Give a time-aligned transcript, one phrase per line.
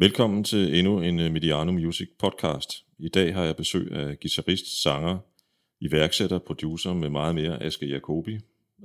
[0.00, 2.84] Velkommen til endnu en øh, Mediano Music podcast.
[2.98, 5.18] I dag har jeg besøg af guitarist, sanger,
[5.80, 8.38] iværksætter, producer med meget mere, Aske Jacobi.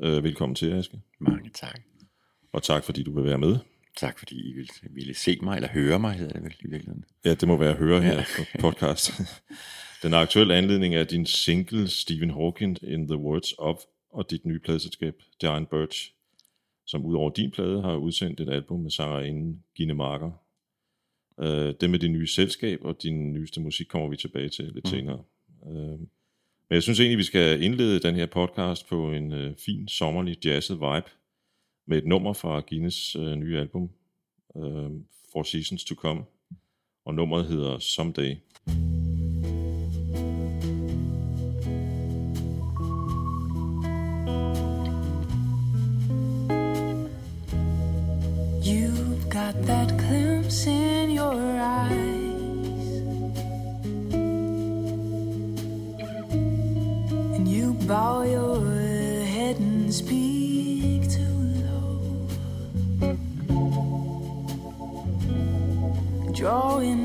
[0.03, 0.99] Øh, velkommen til, Aske.
[1.19, 1.81] Mange tak.
[2.53, 3.57] Og tak, fordi du vil være med.
[3.97, 7.05] Tak, fordi I ville, ville se mig, eller høre mig, hedder det vel i virkeligheden.
[7.25, 8.25] Ja, det må være at høre her ja.
[8.37, 9.11] på podcast.
[10.03, 13.77] Den aktuelle anledning er din single Stephen Hawking in the Words of,
[14.13, 16.13] og dit nye pladeselskab, Giant Birch,
[16.85, 20.42] som udover din plade har udsendt et album med sangerinden Gine Marker.
[21.39, 24.85] Øh, det med din nye selskab og din nyeste musik kommer vi tilbage til lidt
[24.85, 24.89] mm.
[24.89, 25.23] senere.
[25.67, 25.99] Øh,
[26.69, 30.45] men jeg synes egentlig, vi skal indlede den her podcast på en øh, fin, sommerlig,
[30.45, 31.09] jazzet vibe
[31.87, 33.89] med et nummer fra Guinness øh, nye album,
[34.57, 34.91] øh,
[35.31, 36.23] For Seasons to Come,
[37.05, 38.35] og nummeret hedder Someday.
[38.69, 38.92] You've
[66.43, 67.02] drawing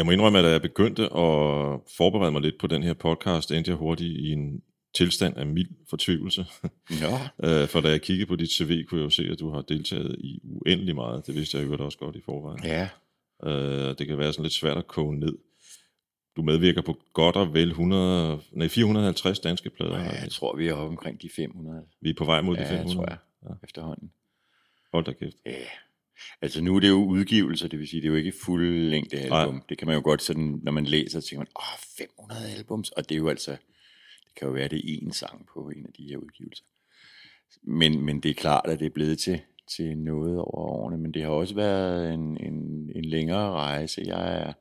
[0.00, 3.50] Jeg må indrømme, at da jeg begyndte at forberede mig lidt på den her podcast,
[3.50, 4.62] endte jeg hurtigt i en
[4.94, 6.46] tilstand af mild fortvivlelse.
[7.00, 7.18] Ja.
[7.62, 9.60] Øh, For da jeg kiggede på dit CV, kunne jeg jo se, at du har
[9.62, 11.26] deltaget i uendelig meget.
[11.26, 12.64] Det vidste jeg jo også godt i forvejen.
[12.64, 12.88] Ja,
[13.44, 15.38] Øh, Det kan være sådan lidt svært at koge ned.
[16.36, 19.98] Du medvirker på godt og vel 100, nej, 450 danske plader.
[19.98, 21.84] ja, jeg tror, vi er oppe omkring de 500.
[22.00, 22.94] Vi er på vej mod de Ja, 500.
[22.96, 23.54] tror jeg, ja.
[23.64, 24.12] efterhånden.
[24.92, 25.36] Hold da kæft.
[25.46, 25.52] Ja.
[26.42, 29.16] Altså nu er det jo udgivelser, det vil sige, det er jo ikke fuld længde
[29.18, 29.54] album.
[29.54, 29.62] Nej.
[29.68, 33.08] Det kan man jo godt sådan, når man læser, tænker man, åh, 500 albums, og
[33.08, 33.50] det er jo altså,
[34.24, 36.64] det kan jo være, det er én sang på en af de her udgivelser.
[37.62, 41.14] Men, men det er klart, at det er blevet til, til noget over årene, men
[41.14, 44.02] det har også været en, en, en længere rejse.
[44.06, 44.52] Jeg er,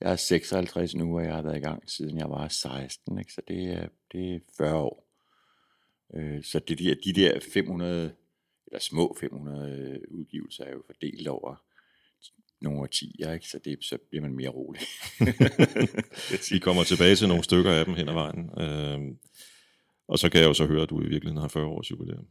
[0.00, 3.32] jeg er 56 nu, og jeg har været i gang siden jeg var 16, ikke?
[3.32, 5.08] så det er, det er 40 år.
[6.14, 8.12] Øh, Så det der, de der 500,
[8.72, 11.56] eller små 500 udgivelser er jo fordelt over
[12.60, 13.48] nogle årtier, ikke?
[13.48, 14.82] så det, så bliver man mere rolig.
[16.50, 18.50] Vi kommer tilbage til nogle stykker af dem hen ad vejen.
[18.60, 19.16] Øh,
[20.08, 22.26] og så kan jeg jo så høre, at du i virkeligheden har 40 års jubilæum.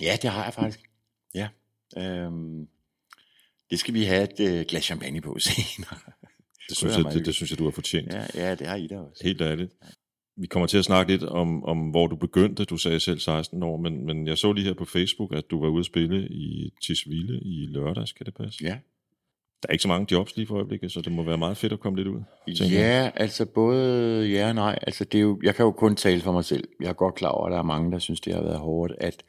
[0.00, 0.90] ja, det har jeg faktisk.
[1.34, 1.48] Ja.
[1.96, 2.68] Øhm,
[3.70, 5.98] det skal vi have et øh, glas champagne på senere.
[6.68, 8.12] Det synes, jeg, det, det synes jeg, du har fortjent.
[8.12, 9.24] Ja, ja, det har I da også.
[9.24, 9.72] Helt ærligt.
[10.40, 12.64] Vi kommer til at snakke lidt om, om hvor du begyndte.
[12.64, 15.60] Du sagde selv 16 år, men, men jeg så lige her på Facebook, at du
[15.60, 18.12] var ude at spille i Tisvilde i lørdags.
[18.12, 18.64] Kan det passe?
[18.64, 18.76] Ja.
[19.62, 21.72] Der er ikke så mange jobs lige for øjeblikket, så det må være meget fedt
[21.72, 22.22] at komme lidt ud.
[22.46, 22.70] jeg.
[22.70, 24.78] Ja, altså både ja og nej.
[24.82, 26.68] Altså det er jo, jeg kan jo kun tale for mig selv.
[26.80, 28.92] Jeg er godt klar over, at der er mange, der synes, det har været hårdt,
[28.98, 29.22] at,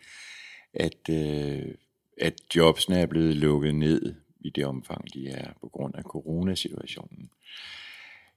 [0.74, 1.74] at, øh,
[2.22, 7.30] at jobsene er blevet lukket ned i det omfang, de er på grund af coronasituationen.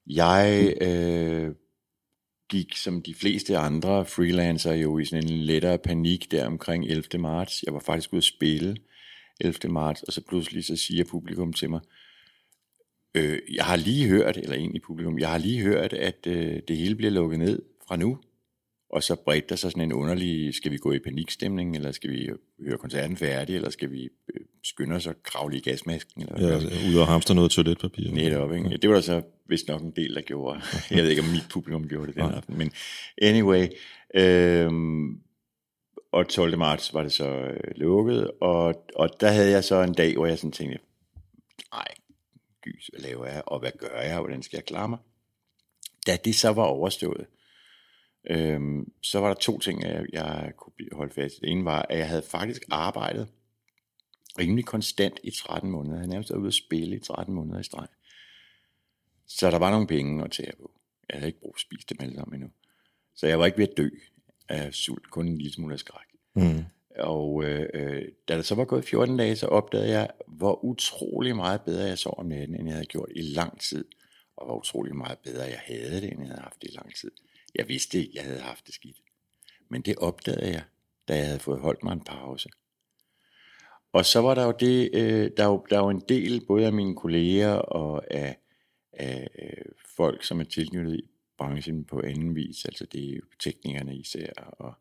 [0.07, 1.55] Jeg øh,
[2.55, 7.19] gik som de fleste andre freelancer jo i sådan en lettere panik der omkring 11.
[7.19, 7.63] marts.
[7.63, 8.77] Jeg var faktisk ude at spille
[9.41, 9.73] 11.
[9.73, 11.81] marts, og så pludselig så siger publikum til mig,
[13.15, 16.77] øh, jeg har lige hørt, eller egentlig publikum, jeg har lige hørt, at øh, det
[16.77, 18.19] hele bliver lukket ned fra nu.
[18.95, 22.11] Og så bredte der sig sådan en underlig, skal vi gå i panikstemning, eller skal
[22.11, 22.31] vi
[22.67, 26.23] høre koncerten færdig, eller skal vi øh, skynde os at kravle i gasmasken?
[26.23, 28.11] Eller Ja, altså, ude og hamster noget toiletpapir.
[28.11, 28.77] Netop, ikke?
[28.77, 30.61] Det var der så vist nok en del, der gjorde.
[30.91, 32.37] Jeg ved ikke, om mit publikum gjorde det den Nej.
[32.37, 32.73] aften, men
[33.23, 33.67] anyway.
[34.15, 35.21] Øhm,
[36.13, 36.59] og 12.
[36.59, 40.27] marts var det så øh, lukket, og, og der havde jeg så en dag, hvor
[40.27, 40.79] jeg sådan tænkte,
[41.73, 41.89] nej,
[42.63, 44.99] gys, hvad laver jeg, og hvad gør jeg, og hvordan skal jeg klare mig?
[46.07, 47.27] Da det så var overstået,
[48.31, 51.41] øhm, så var der to ting, jeg, jeg kunne holde fast i.
[51.41, 53.29] Det ene var, at jeg havde faktisk arbejdet
[54.39, 55.95] rimelig konstant i 13 måneder.
[55.95, 57.87] Jeg havde nærmest været ude at spille i 13 måneder i streg.
[59.27, 60.71] Så der var nogle penge at tage på.
[61.09, 62.51] Jeg havde ikke brug for at spise dem alle sammen endnu.
[63.15, 63.89] Så jeg var ikke ved at dø
[64.49, 66.07] af sult, kun en lille smule af skræk.
[66.35, 66.65] Mm.
[66.99, 71.61] Og øh, da der så var gået 14 dage, så opdagede jeg, hvor utrolig meget
[71.61, 73.85] bedre jeg sov om natten, end jeg havde gjort i lang tid.
[74.37, 76.95] Og hvor utrolig meget bedre jeg havde det, end jeg havde haft det i lang
[76.95, 77.11] tid.
[77.55, 78.97] Jeg vidste ikke, jeg havde haft det skidt.
[79.69, 80.65] Men det opdagede jeg,
[81.09, 82.49] da jeg havde fået holdt mig en pause.
[83.93, 86.47] Og så var der jo det, øh, der, er jo, der er jo en del,
[86.47, 88.39] både af mine kolleger og af,
[88.93, 93.23] af øh, folk, som er tilknyttet i branchen på anden vis, altså det er jo
[93.39, 94.75] teknikerne især, og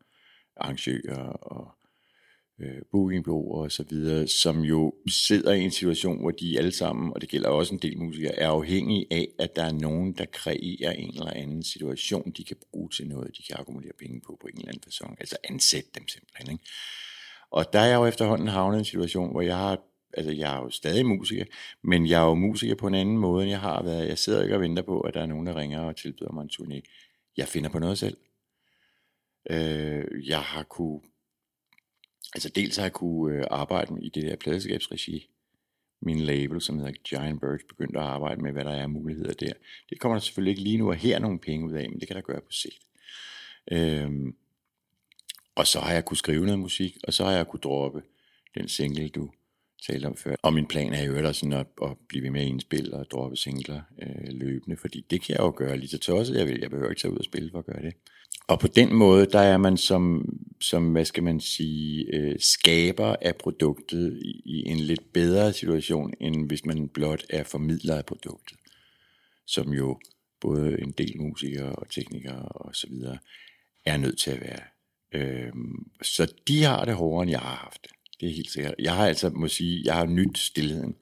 [0.56, 1.74] arrangører og
[2.60, 7.12] øh, bookingbureauer og så videre, som jo sidder i en situation, hvor de alle sammen,
[7.14, 10.24] og det gælder også en del musikere, er afhængige af, at der er nogen, der
[10.32, 14.38] kreerer en eller anden situation, de kan bruge til noget, de kan akkumulere penge på
[14.40, 16.52] på en eller anden person, altså ansætte dem simpelthen.
[16.52, 16.64] Ikke?
[17.50, 19.78] Og der er jeg jo efterhånden havnet i en situation, hvor jeg har,
[20.14, 21.44] altså jeg er jo stadig musiker,
[21.82, 24.08] men jeg er jo musiker på en anden måde, end jeg har været.
[24.08, 26.42] Jeg sidder ikke og venter på, at der er nogen, der ringer og tilbyder mig
[26.42, 26.80] en turné.
[27.36, 28.16] Jeg finder på noget selv.
[29.50, 31.00] Øh, jeg har kunne,
[32.34, 35.30] altså dels har jeg kunne øh, arbejde i det der pladeskabsregi.
[36.00, 39.52] Min label, som hedder Giant Birds, begyndte at arbejde med, hvad der er muligheder der.
[39.90, 42.08] Det kommer der selvfølgelig ikke lige nu og her nogle penge ud af, men det
[42.08, 42.80] kan der gøre på sigt.
[43.72, 44.36] Øhm,
[45.54, 48.02] og så har jeg kunne skrive noget musik, og så har jeg kunne droppe
[48.54, 49.30] den single, du
[49.86, 50.36] talte om før.
[50.42, 53.36] Og min plan er jo sådan at, at blive ved med at indspille og droppe
[53.36, 56.58] singler øh, løbende, fordi det kan jeg jo gøre lige så tosset jeg vil.
[56.60, 57.94] Jeg behøver ikke tage ud og spille for at gøre det.
[58.48, 60.28] Og på den måde, der er man som,
[60.60, 66.14] som hvad skal man sige, øh, skaber af produktet i, i en lidt bedre situation,
[66.20, 68.58] end hvis man blot er formidler af produktet.
[69.46, 70.00] Som jo
[70.40, 73.18] både en del musikere og teknikere og så videre
[73.84, 74.60] er nødt til at være
[75.14, 75.52] Øh,
[76.02, 77.90] så de har det hårdere, end jeg har haft det.
[78.24, 78.74] Det er helt sikkert.
[78.78, 80.96] Jeg har altså, må sige, jeg har nyt stillheden.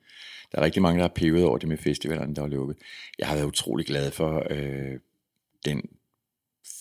[0.52, 2.76] Der er rigtig mange, der har pevet over det med festivalerne, der er lukket.
[3.19, 4.98] Jeg har været utrolig glad for øh,
[5.64, 5.82] den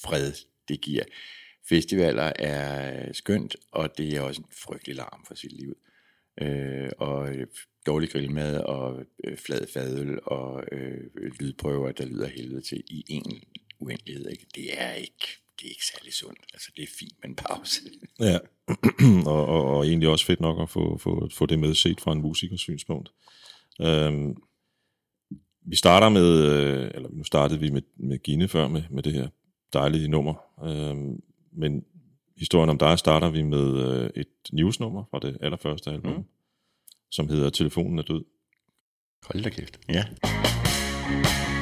[0.03, 0.33] fred,
[0.67, 1.03] det giver.
[1.69, 5.77] Festivaler er skønt, og det er også en frygtelig larm for sit liv.
[6.41, 7.47] Øh, og øh,
[7.85, 13.41] dårlig grillmad og øh, flad fadøl og øh, lydprøver, der lyder helvede til i en
[13.79, 14.29] uendelighed.
[14.29, 14.45] Ikke?
[14.55, 16.39] Det er ikke det er ikke særlig sundt.
[16.53, 17.81] Altså, det er fint med en pause.
[18.29, 18.37] Ja,
[19.33, 22.11] og, og, og egentlig også fedt nok at få, få, få det med set fra
[22.11, 23.11] en musikers synspunkt.
[23.81, 24.35] Øhm,
[25.65, 29.13] vi starter med, øh, eller nu startede vi med, med Gine før med, med det
[29.13, 29.27] her
[29.73, 31.85] dejlige nummer, øhm, men
[32.37, 36.23] historien om dig starter vi med øh, et newsnummer fra det allerførste album, mm.
[37.11, 38.23] som hedder Telefonen er død.
[39.25, 39.79] Hold da kæft.
[39.89, 40.05] Ja.
[40.21, 41.60] Det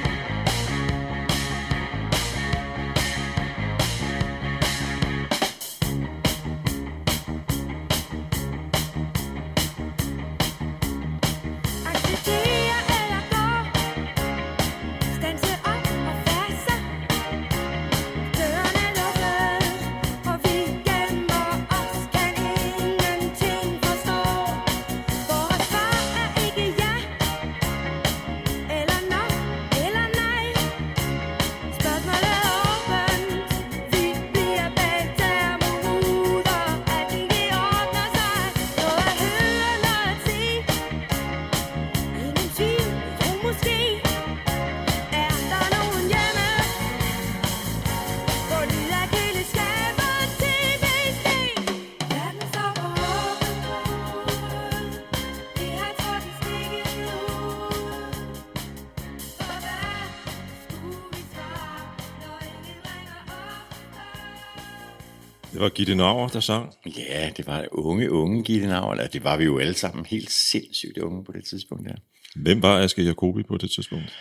[65.99, 66.73] Nauer, der sang.
[66.85, 69.07] Ja, det var unge, unge Gitte Nauer.
[69.07, 71.95] Det var vi jo alle sammen helt sindssygt unge på det tidspunkt der.
[72.35, 74.13] Hvem var Aske Jacobi på det tidspunkt?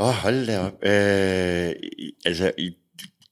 [0.00, 0.72] Åh, oh, hold da op.
[0.82, 1.72] Øh,
[2.24, 2.72] altså, i,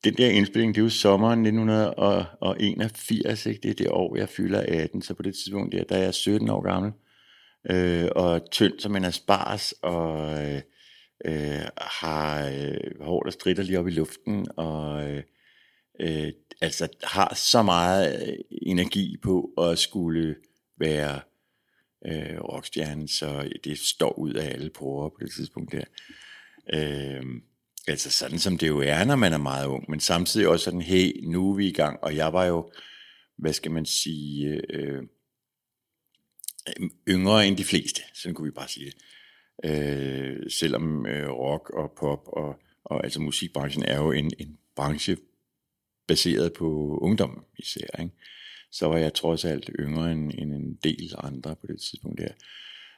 [0.04, 3.60] den der indspilling, det er jo sommeren 1981, ikke?
[3.62, 6.14] det er det år, jeg fylder 18, så på det tidspunkt der, der er jeg
[6.14, 6.92] 17 år gammel,
[7.70, 10.60] øh, og tynd som en aspars, og øh,
[11.24, 15.22] øh, har øh, hår, der strider lige op i luften, og øh,
[16.00, 20.36] øh, altså har så meget øh, energi på at skulle
[20.78, 21.20] være
[22.06, 25.84] øh, rockstjerne, så det står ud af alle porer på det tidspunkt der.
[26.74, 27.22] Øh,
[27.88, 30.82] altså sådan som det jo er, når man er meget ung, men samtidig også sådan,
[30.82, 32.72] hey, nu er vi i gang, og jeg var jo,
[33.36, 35.02] hvad skal man sige, øh,
[37.08, 38.94] yngre end de fleste, sådan kunne vi bare sige det.
[39.64, 45.16] Øh, selvom øh, rock og pop og, og altså musikbranchen er jo en, en branche
[46.08, 48.14] baseret på ungdom især, ikke?
[48.72, 52.32] så var jeg trods alt yngre end, end en del andre på det tidspunkt der.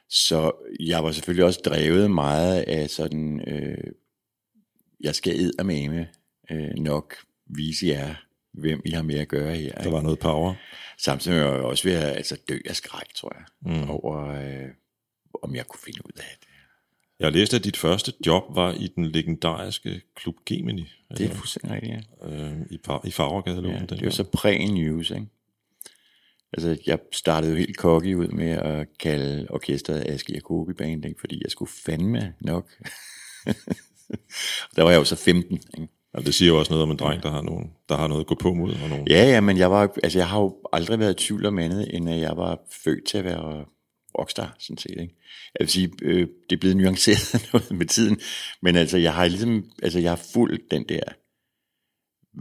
[0.09, 3.93] Så jeg var selvfølgelig også drevet meget af sådan, øh,
[5.01, 6.09] jeg skal eddermame
[6.51, 7.15] øh, nok
[7.47, 8.15] vise jer,
[8.53, 9.73] hvem I har med at gøre her.
[9.73, 10.55] Der var noget power.
[10.99, 13.91] Samtidig var jeg også ved at altså, dø af skræk, tror jeg, mm.
[13.91, 14.69] over øh,
[15.43, 16.49] om jeg kunne finde ud af det.
[17.21, 20.93] Jeg læste, at dit første job var i den legendariske Klub Gemini.
[21.17, 22.29] Det er fuldstændig rigtigt, ja.
[22.29, 23.69] øh, i, i Farvergade.
[23.69, 25.27] ja det var så præ-news, ikke?
[26.53, 31.21] Altså, jeg startede jo helt cocky ud med at kalde orkestret Aske Jacobi Band, ikke?
[31.21, 32.71] fordi jeg skulle fandme nok.
[34.77, 35.89] der var jeg jo så 15, ikke?
[36.15, 38.21] Ja, det siger jo også noget om en dreng, der har, nogen, der har noget
[38.21, 38.75] at gå på mod.
[38.83, 39.09] Og nogen.
[39.09, 41.95] Ja, ja, men jeg, var, altså, jeg har jo aldrig været i tvivl om andet,
[41.95, 43.65] end at jeg var født til at være
[44.19, 44.91] rockstar, sådan set.
[44.91, 45.15] Ikke?
[45.55, 48.21] Jeg vil sige, øh, det er blevet nuanceret noget med tiden,
[48.63, 51.03] men altså, jeg har ligesom, altså, jeg har fulgt den der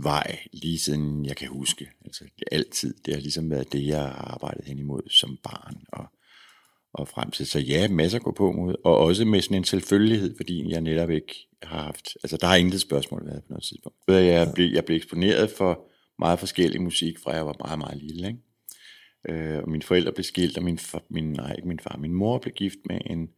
[0.04, 1.92] vej, lige siden jeg kan huske.
[2.06, 2.94] Altså, det altid.
[3.06, 6.06] Det har ligesom været det, jeg har arbejdet hen imod som barn og,
[6.94, 7.48] og frem til.
[7.48, 10.82] Så ja, masser at gå på mod, og også med sådan en selvfølgelighed, fordi jeg
[10.82, 13.98] netop ikke har haft, altså der har intet spørgsmål været på noget tidspunkt.
[14.08, 18.28] Jeg blev, jeg blev eksponeret for meget forskellig musik, fra jeg var meget, meget lille,
[18.28, 18.40] ikke?
[19.30, 22.14] Øh, og mine forældre blev skilt, og min, far, min, nej, ikke min far, min
[22.14, 23.30] mor blev gift med en,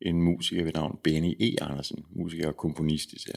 [0.00, 1.62] en musiker ved navn Benny E.
[1.62, 3.34] Andersen, musiker og komponist især,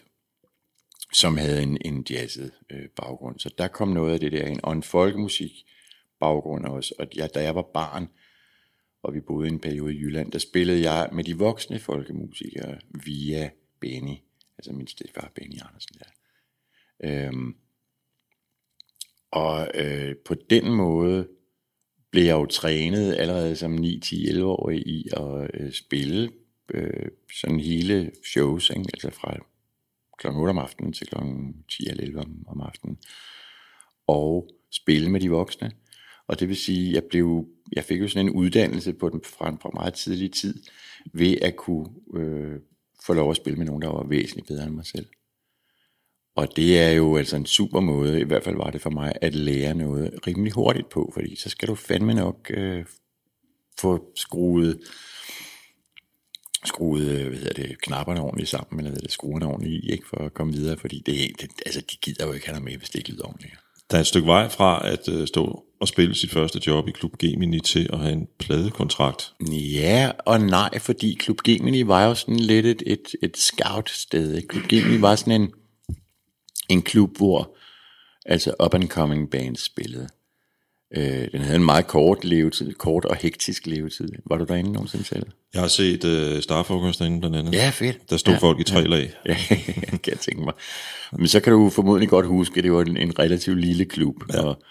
[1.14, 3.40] som havde en, en jazzet øh, baggrund.
[3.40, 5.52] Så der kom noget af det der ind, og en folkemusik
[6.20, 6.94] baggrund også.
[7.00, 8.08] Og jeg, da jeg var barn,
[9.04, 12.80] og vi boede i en periode i Jylland, der spillede jeg med de voksne folkemusikere
[13.06, 14.18] via Benny,
[14.58, 16.10] altså min stedfar Benny Andersen der.
[17.04, 17.56] Øhm,
[19.32, 21.28] og øh, på den måde
[22.12, 26.30] blev jeg jo trænet allerede som 9-10-11-årig i at øh, spille
[26.74, 27.10] øh,
[27.42, 28.90] sådan hele shows, ikke?
[28.94, 29.38] altså fra
[30.20, 30.28] kl.
[30.28, 31.16] 8 om aftenen til kl.
[31.70, 32.98] 10 eller 11 om, om aftenen,
[34.08, 35.72] og spille med de voksne.
[36.28, 37.46] Og det vil sige, jeg blev,
[37.76, 40.64] jeg fik jo sådan en uddannelse på den fra en fra meget tidlig tid,
[41.14, 42.60] ved at kunne øh,
[43.06, 45.08] få lov at spille med nogen, der var væsentligt bedre end mig selv.
[46.38, 49.14] Og det er jo altså en super måde, i hvert fald var det for mig,
[49.22, 52.86] at lære noget rimelig hurtigt på, fordi så skal du fandme nok øh,
[53.80, 54.80] få skruet,
[56.66, 60.08] skruet øh, hvad hedder det, knapperne ordentligt sammen, eller hvad det, skruerne ordentligt i, ikke,
[60.08, 62.78] for at komme videre, fordi det, det, altså, de gider jo ikke have dig med,
[62.78, 63.54] hvis det ikke lyder ordentligt.
[63.92, 66.92] Der er et stykke vej fra at øh, stå og spille sit første job i
[66.92, 69.34] Klub Gemini til at have en pladekontrakt.
[69.52, 74.42] Ja og nej, fordi Klub Gemini var jo sådan lidt et, et, et scout-sted.
[74.42, 75.52] Klub Gemini var sådan en,
[76.70, 77.56] en klub, hvor
[78.26, 80.08] altså up-and-coming bands spillede.
[80.98, 84.10] Øh, den havde en meget kort levetid, kort og hektisk levetid.
[84.26, 85.24] Var du derinde nogensinde selv?
[85.54, 87.54] Jeg har set øh, Starfocus derinde blandt andet.
[87.54, 88.10] Ja, fedt.
[88.10, 89.14] Der stod ja, folk i tre lag.
[89.26, 89.38] Ja,
[89.92, 90.54] kan jeg tænke mig.
[91.12, 94.16] Men så kan du formodentlig godt huske, at det var en, en relativt lille klub,
[94.34, 94.42] ja.
[94.42, 94.62] og,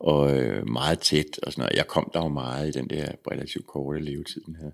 [0.00, 1.76] og øh, meget tæt og sådan noget.
[1.76, 4.72] Jeg kom der jo meget i den der relativt korte levetid, den havde.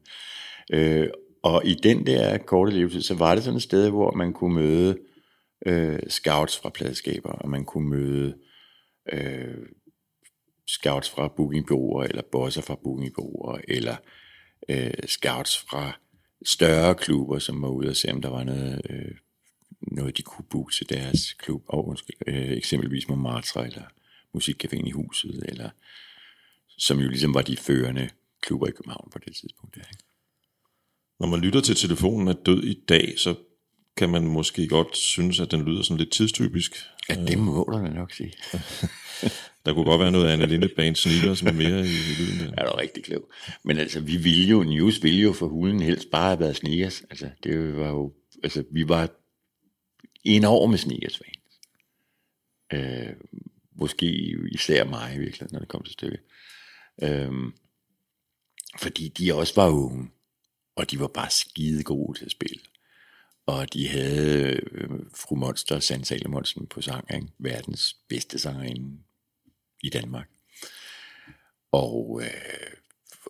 [0.72, 1.08] Øh,
[1.42, 4.54] og i den der korte levetid, så var det sådan et sted, hvor man kunne
[4.54, 4.96] møde
[5.66, 8.38] øh, scouts fra pladskaber, og man kunne møde
[9.12, 9.66] øh,
[10.66, 13.96] scouts fra bookingbureauer, eller bosser fra bookingbureauer, eller
[14.68, 15.98] øh, scouts fra
[16.44, 19.14] større klubber, som var ude og se, om der var noget, øh,
[19.80, 23.84] noget de kunne booke til deres klub, og undskyld, øh, eksempelvis Montmartre, eller
[24.36, 25.70] Musikcaféen i huset, eller
[26.78, 28.10] som jo ligesom var de førende
[28.42, 29.74] klubber i København på det tidspunkt.
[29.74, 30.04] Der, ikke?
[31.20, 33.34] Når man lytter til telefonen er død i dag, så
[33.98, 36.72] kan man måske godt synes, at den lyder sådan lidt tidstypisk.
[37.08, 38.32] Ja, det må du da nok sige.
[39.64, 42.38] Der kunne godt være noget Anna Linde Band Sneaker, som er mere i, i lyden.
[42.38, 42.54] Der.
[42.58, 43.30] Ja, du er rigtig klog.
[43.64, 47.02] Men altså, vi ville jo, News ville jo for hulen helst bare have været sneakers.
[47.10, 48.12] Altså, det var jo,
[48.42, 49.10] altså, vi var
[50.24, 51.60] enorme sneakers fans.
[52.72, 53.14] Øh,
[53.80, 54.06] måske
[54.52, 56.20] især mig i virkeligheden, når det kom til stykket.
[57.02, 57.32] Øh,
[58.78, 60.08] fordi de også var unge,
[60.76, 62.60] og de var bare skide gode til at spille.
[63.48, 67.26] Og de havde øh, fru Monster, Sand Salomonsen på sang, ikke?
[67.38, 68.98] verdens bedste sangerinde
[69.82, 70.28] i Danmark.
[71.72, 72.72] Og, øh,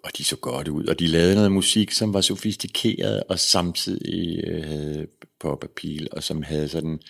[0.05, 4.45] og de så godt ud, og de lavede noget musik, som var sofistikeret, og samtidig
[4.45, 5.07] øh, havde
[5.41, 7.01] pop appeal, og som havde sådan,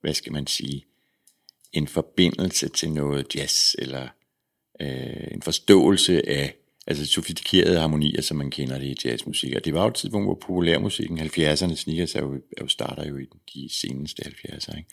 [0.00, 0.84] hvad skal man sige,
[1.72, 4.08] en forbindelse til noget jazz, eller
[4.80, 9.54] øh, en forståelse af altså sofistikerede harmonier, som man kender det i jazzmusik.
[9.56, 13.08] Og det var jo et tidspunkt, hvor populærmusikken, 70'erne, sneakers er jo, er jo starter
[13.08, 14.76] jo i de seneste 70'er.
[14.76, 14.90] Ikke?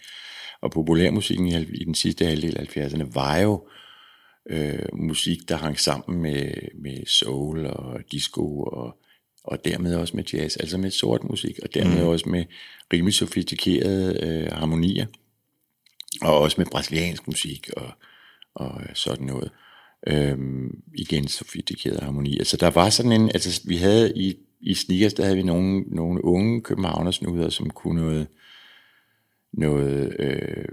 [0.62, 3.68] Og populærmusikken i, i den sidste halvdel af 70'erne var jo
[4.50, 8.98] øh, musik, der hang sammen med, med soul og disco og,
[9.44, 12.08] og dermed også med jazz, altså med sort musik, og dermed mm.
[12.08, 12.46] også med
[12.94, 15.06] rimelig sofistikerede øh, harmonier,
[16.22, 17.92] og også med brasiliansk musik og,
[18.56, 19.52] og sådan noget
[20.08, 22.44] øhm, igen sofistikerede harmonier.
[22.44, 25.82] Så der var sådan en, altså vi havde i, i Sneakers, der havde vi nogle,
[25.82, 28.28] nogle unge københavnersnuder, som kunne noget,
[29.54, 30.66] noget øh,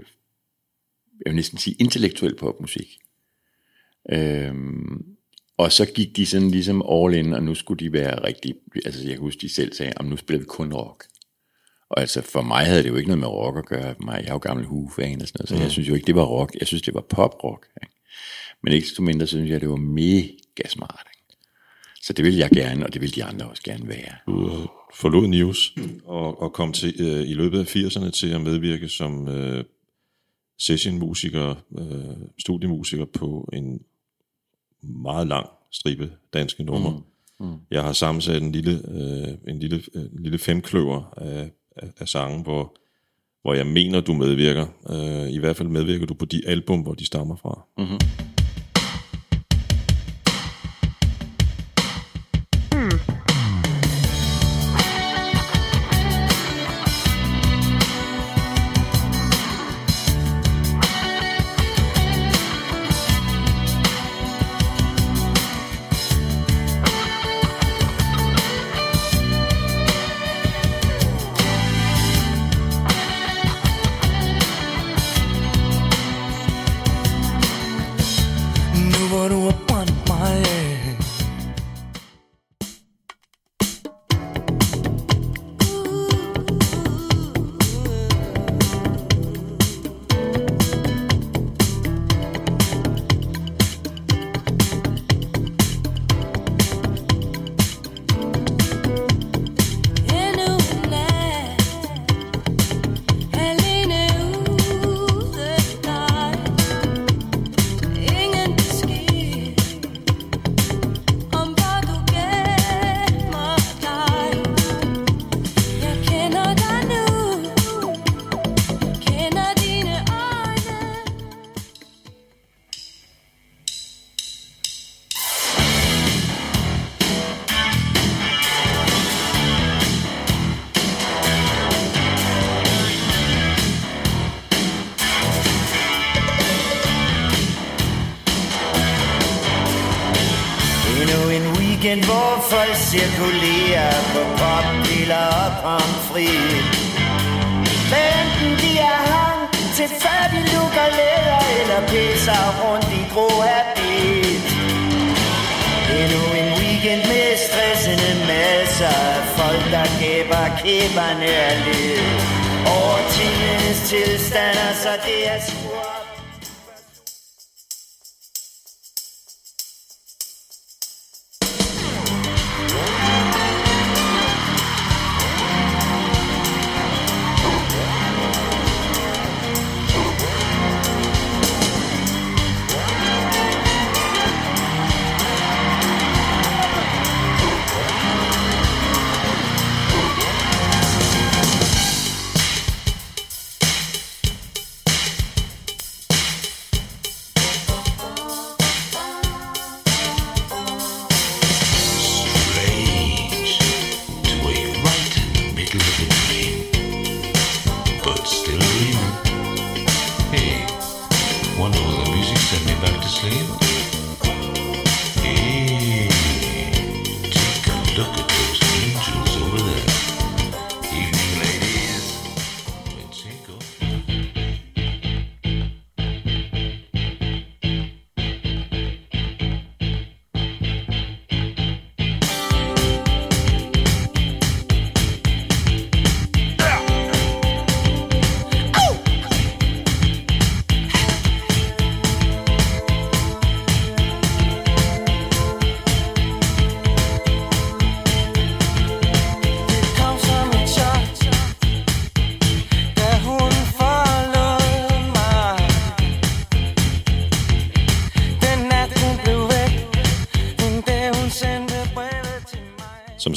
[1.25, 2.99] jeg vil næsten sige, intellektuel popmusik.
[4.11, 5.05] Øhm,
[5.57, 8.55] og så gik de sådan ligesom all in, og nu skulle de være rigtig,
[8.85, 11.05] altså jeg kan huske, de selv sagde, at nu spiller vi kun rock.
[11.89, 13.95] Og altså for mig havde det jo ikke noget med rock at gøre.
[13.99, 15.61] Mig, jeg er jo gammel Who-fan og sådan noget, så mm.
[15.61, 16.55] jeg synes jo ikke, det var rock.
[16.59, 17.67] Jeg synes, det var pop-rock.
[17.83, 17.95] Ikke?
[18.63, 21.07] Men ikke så mindre synes jeg, det var mega smart.
[21.13, 21.17] Ikke?
[22.01, 24.15] Så det vil jeg gerne, og det vil de andre også gerne være.
[24.27, 28.89] Du forlod News og, og kom til øh, i løbet af 80'erne til at medvirke
[28.89, 29.63] som øh,
[30.59, 33.81] sessionmusiker, øh, studiemusiker på en
[34.81, 36.91] meget lang stribe danske numre.
[36.91, 37.03] Mm.
[37.39, 37.55] Mm.
[37.71, 42.07] Jeg har sammensat en lille, øh, en lille, øh, en lille femkløver af, af, af
[42.07, 42.75] sange, hvor,
[43.41, 44.67] hvor jeg mener, du medvirker.
[44.89, 47.65] Øh, I hvert fald medvirker du på de album, hvor de stammer fra.
[47.77, 48.36] Mm-hmm.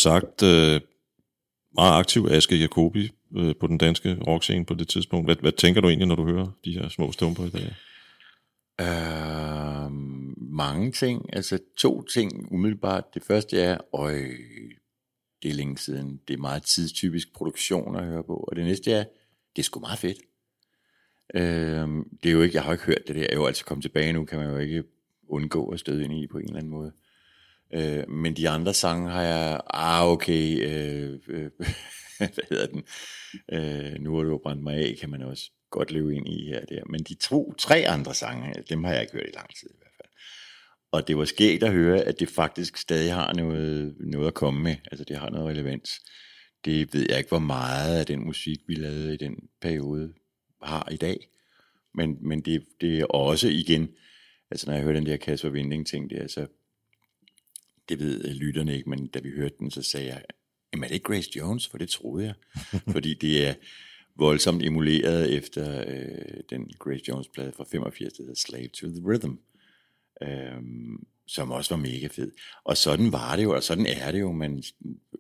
[0.01, 0.81] Sagt, øh,
[1.75, 5.27] meget aktiv Aske Jacobi øh, på den danske rockscene på det tidspunkt.
[5.27, 7.75] Hvad, hvad tænker du egentlig, når du hører de her små stumper i dag?
[8.83, 9.93] Uh,
[10.53, 11.37] mange ting.
[11.37, 13.05] Altså to ting umiddelbart.
[13.15, 14.15] Det første er, øj,
[15.43, 16.21] det er længe siden.
[16.29, 18.35] Det er meget tidstypisk produktion at høre på.
[18.37, 19.05] Og det næste er,
[19.57, 20.19] det er sgu meget fedt.
[21.35, 23.23] Uh, det er jo ikke, jeg har ikke hørt det der.
[23.23, 24.85] Jeg er jo altså kommet tilbage nu, kan man jo ikke
[25.29, 26.93] undgå at støde ind i på en eller anden måde.
[27.75, 31.51] Øh, men de andre sange har jeg, ah okay, øh, øh,
[32.19, 32.83] hvad hedder den,
[33.53, 36.61] øh, nu har du brændt mig af, kan man også godt leve ind i her
[36.61, 36.83] og der.
[36.87, 39.79] Men de to, tre andre sange, dem har jeg ikke hørt i lang tid i
[39.79, 40.09] hvert fald.
[40.93, 44.63] Og det var skægt at høre, at det faktisk stadig har noget, noget at komme
[44.63, 44.77] med.
[44.91, 46.01] Altså det har noget relevans.
[46.65, 50.13] Det ved jeg ikke, hvor meget af den musik, vi lavede i den periode,
[50.63, 51.29] har i dag.
[51.95, 53.89] Men, men det, det er også igen,
[54.51, 56.47] altså når jeg hører den der Kasper Vinding ting der, så
[57.91, 60.23] det ved lytterne ikke, men da vi hørte den, så sagde jeg,
[60.73, 61.69] jamen er det ikke Grace Jones?
[61.69, 62.35] For det troede jeg.
[62.95, 63.55] Fordi det er
[64.17, 69.03] voldsomt emuleret efter øh, den Grace Jones plade fra 85, der hedder Slave to the
[69.07, 69.35] Rhythm.
[70.23, 72.33] Øhm, som også var mega fed.
[72.65, 74.63] Og sådan var det jo, og sådan er det jo, man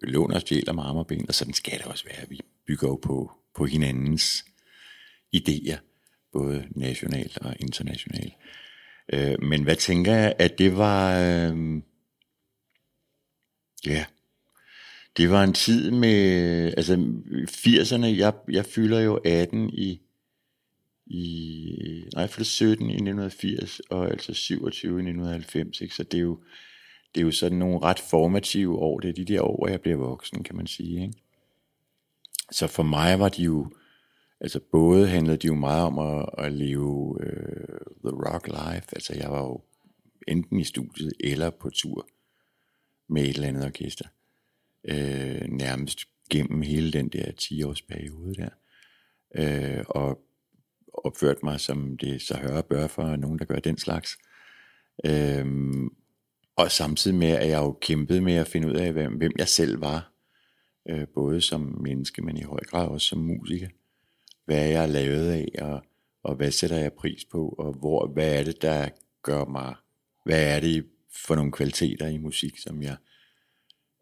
[0.02, 2.28] låner og stjæler med arme og ben, og sådan skal det også være.
[2.28, 4.44] Vi bygger jo på, på hinandens
[5.36, 5.76] idéer,
[6.32, 8.32] både nationalt og internationalt.
[9.12, 11.20] Øh, men hvad tænker jeg, at det var...
[11.20, 11.82] Øh,
[13.86, 14.04] ja,
[15.16, 16.94] det var en tid med, altså
[17.50, 20.00] 80'erne, jeg, jeg fylder jo 18 i,
[21.06, 25.94] i nej, for 17 i 1980, og altså 27 i 1990, ikke?
[25.94, 26.38] så det er jo,
[27.14, 29.80] det er jo sådan nogle ret formative år, det er de der år, hvor jeg
[29.80, 31.02] bliver voksen, kan man sige.
[31.02, 31.14] Ikke?
[32.50, 33.70] Så for mig var de jo,
[34.40, 39.14] altså både handlede de jo meget om at, at leve uh, the rock life, altså
[39.14, 39.60] jeg var jo
[40.28, 42.06] enten i studiet eller på tur
[43.10, 44.08] med et eller andet orkester
[44.84, 48.48] øh, nærmest gennem hele den der 10-års periode der,
[49.34, 50.20] øh, og
[50.92, 54.18] opført mig som det så hører bør for nogen, der gør den slags.
[55.04, 55.46] Øh,
[56.56, 59.48] og samtidig med, at jeg jo kæmpede med at finde ud af, hvem, hvem jeg
[59.48, 60.12] selv var,
[60.88, 63.68] øh, både som menneske, men i høj grad også som musiker.
[64.44, 65.82] Hvad jeg er lavet af, og,
[66.22, 68.88] og hvad sætter jeg pris på, og hvor, hvad er det, der
[69.22, 69.74] gør mig,
[70.24, 70.86] hvad er det
[71.26, 72.96] for nogle kvaliteter i musik, som jeg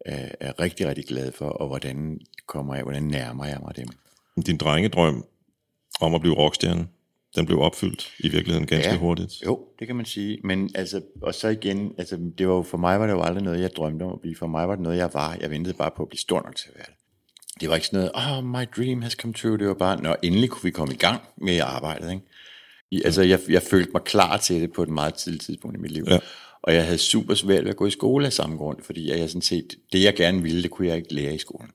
[0.05, 3.87] er, er rigtig, rigtig glad for, og hvordan kommer jeg, hvordan nærmer jeg mig dem.
[4.45, 5.25] Din drengedrøm
[6.01, 6.87] om at blive rockstjerne,
[7.35, 8.97] den blev opfyldt i virkeligheden ganske Ja.
[8.97, 9.33] hurtigt.
[9.45, 10.39] Jo, det kan man sige.
[10.43, 13.43] Men altså, og så igen, altså, det var jo, for mig var det jo aldrig
[13.43, 14.35] noget, jeg drømte om at blive.
[14.35, 15.37] For mig var det noget, jeg var.
[15.41, 16.93] Jeg ventede bare på at blive stor nok til at være det.
[17.61, 19.57] Det var ikke sådan noget, oh, my dream has come true.
[19.57, 22.11] Det var bare, når endelig kunne vi komme i gang med arbejdet.
[22.11, 22.23] Ikke?
[22.91, 25.79] I, altså, jeg, jeg følte mig klar til det på et meget tidligt tidspunkt i
[25.79, 26.03] mit liv.
[26.07, 26.19] Ja.
[26.63, 29.29] Og jeg havde super svært ved at gå i skole af samme grund, fordi jeg
[29.29, 31.71] sådan set, det jeg gerne ville, det kunne jeg ikke lære i skolen.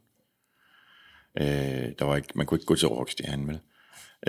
[1.40, 3.58] Øh, der var ikke, man kunne ikke gå til rockstjernen, vel?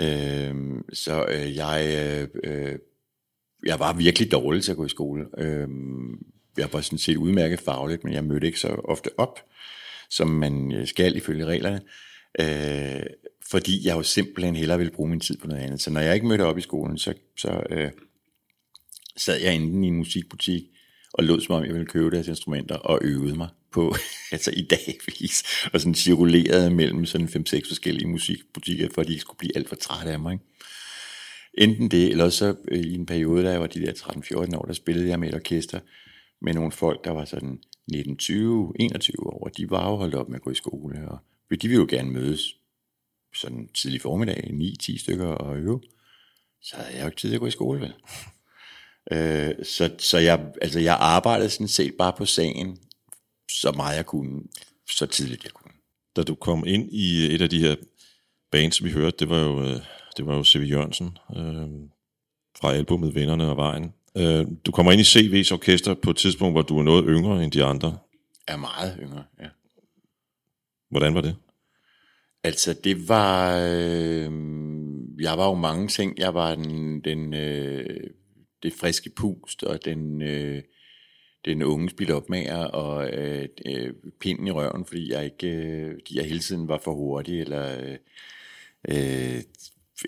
[0.00, 2.78] Øh, så øh, jeg, øh, øh,
[3.66, 5.26] jeg var virkelig dårlig til at gå i skole.
[5.38, 5.68] Øh,
[6.58, 9.40] jeg var sådan set udmærket fagligt, men jeg mødte ikke så ofte op,
[10.10, 11.80] som man øh, skal ifølge reglerne.
[12.40, 13.06] Øh,
[13.50, 15.80] fordi jeg jo simpelthen hellere ville bruge min tid på noget andet.
[15.80, 17.90] Så når jeg ikke mødte op i skolen, så, så øh,
[19.16, 20.62] sad jeg inde i en musikbutik
[21.12, 23.94] og lod som om, jeg ville købe deres instrumenter og øvede mig på,
[24.32, 29.20] altså i dagvis, og sådan cirkulerede mellem sådan 5-6 forskellige musikbutikker, for at de ikke
[29.20, 30.32] skulle blive alt for trætte af mig.
[30.32, 30.44] Ikke?
[31.58, 34.64] Enten det, eller så øh, i en periode, da jeg var de der 13-14 år,
[34.64, 35.80] der spillede jeg med et orkester
[36.42, 37.58] med nogle folk, der var sådan
[37.92, 41.08] 19, 20, 21 år, og de var jo holdt op med at gå i skole,
[41.08, 41.18] og
[41.50, 42.56] de ville jo gerne mødes
[43.34, 45.80] sådan tidlig formiddag, 9-10 stykker og øve.
[46.62, 47.92] Så havde jeg jo ikke tid til at gå i skole, vel?
[49.12, 52.78] Øh, så så jeg, altså jeg arbejdede sådan set bare på sagen,
[53.50, 54.42] så meget jeg kunne,
[54.90, 55.72] så tidligt jeg kunne.
[56.16, 57.76] Da du kom ind i et af de her
[58.52, 59.80] bands, vi hørte, det var jo, øh,
[60.16, 60.70] det var jo C.V.
[60.70, 61.68] Jørgensen øh,
[62.60, 63.92] fra albumet Vennerne og Vejen.
[64.16, 67.44] Øh, du kommer ind i CV's orkester på et tidspunkt, hvor du er noget yngre
[67.44, 67.98] end de andre.
[68.48, 69.48] Er meget yngre, ja.
[70.90, 71.36] Hvordan var det?
[72.44, 73.56] Altså, det var...
[73.62, 74.30] Øh,
[75.20, 76.18] jeg var jo mange ting.
[76.18, 78.10] Jeg var den, den øh,
[78.66, 80.62] det friske pust, og den, øh,
[81.44, 86.24] den unge spilopmager, og øh, øh, pinden i røven, fordi jeg ikke, øh, fordi jeg
[86.24, 87.98] hele tiden var for hurtig, eller øh,
[88.88, 89.42] øh,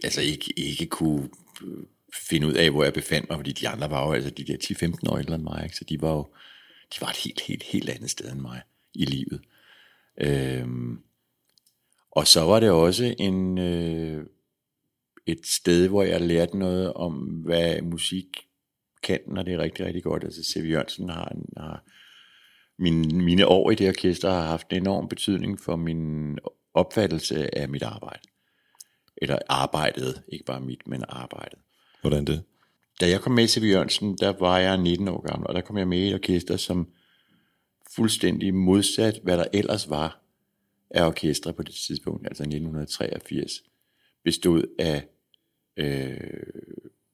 [0.04, 1.28] altså ikke, ikke kunne
[1.64, 1.84] øh,
[2.28, 4.56] finde ud af, hvor jeg befandt mig, fordi de andre var jo altså de der
[5.06, 5.76] 10-15 år ældre end mig, ikke?
[5.76, 6.26] så de var jo
[6.94, 8.60] de var et helt, helt, helt andet sted end mig
[8.94, 9.40] i livet.
[10.20, 10.98] Øhm,
[12.10, 14.26] og så var det også en, øh,
[15.26, 18.47] et sted, hvor jeg lærte noget om, hvad musik
[19.08, 20.24] kan, når det er rigtig, rigtig godt.
[20.24, 20.70] Altså C.V.
[20.70, 21.84] Jørgensen har, har
[22.78, 26.38] min, mine år i det orkester har haft en enorm betydning for min
[26.74, 28.28] opfattelse af mit arbejde.
[29.16, 31.58] Eller arbejdet, ikke bare mit, men arbejdet.
[32.00, 32.42] Hvordan det?
[33.00, 35.78] Da jeg kom med til Jørgensen, der var jeg 19 år gammel, og der kom
[35.78, 36.88] jeg med i et orkester, som
[37.96, 40.20] fuldstændig modsat, hvad der ellers var
[40.90, 43.62] af orkestre på det tidspunkt, altså 1983,
[44.24, 45.04] bestod af
[45.76, 46.20] øh,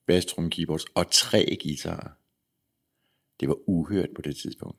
[0.07, 2.09] bassdrum keyboards og tre guitarer.
[3.41, 4.79] Det var uhørt på det tidspunkt.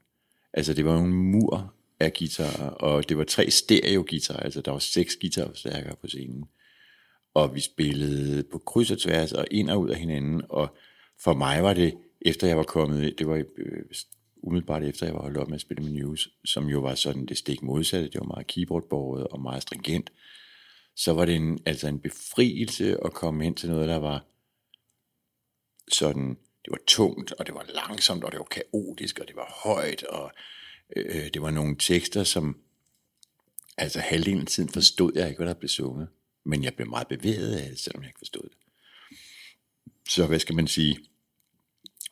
[0.54, 4.80] Altså det var en mur af guitarer, og det var tre stereo-guitarer, altså der var
[4.80, 6.46] seks guitarforstærkere på scenen.
[7.34, 10.76] Og vi spillede på kryds og tværs og ind og ud af hinanden, og
[11.20, 13.84] for mig var det, efter jeg var kommet, det var øh,
[14.38, 17.26] umiddelbart efter jeg var holdt op med at spille med News, som jo var sådan
[17.26, 20.12] det stik modsatte, det var meget keyboardbordet og meget stringent,
[20.96, 24.26] så var det en, altså en befrielse at komme ind til noget, der var
[25.92, 26.30] sådan,
[26.66, 30.04] det var tungt, og det var langsomt, og det var kaotisk, og det var højt,
[30.04, 30.32] og
[30.96, 32.58] øh, det var nogle tekster, som,
[33.78, 36.08] altså halvdelen af tiden forstod jeg ikke, hvad der blev sunget,
[36.44, 38.58] men jeg blev meget bevæget af det, selvom jeg ikke forstod det.
[40.10, 40.98] Så hvad skal man sige,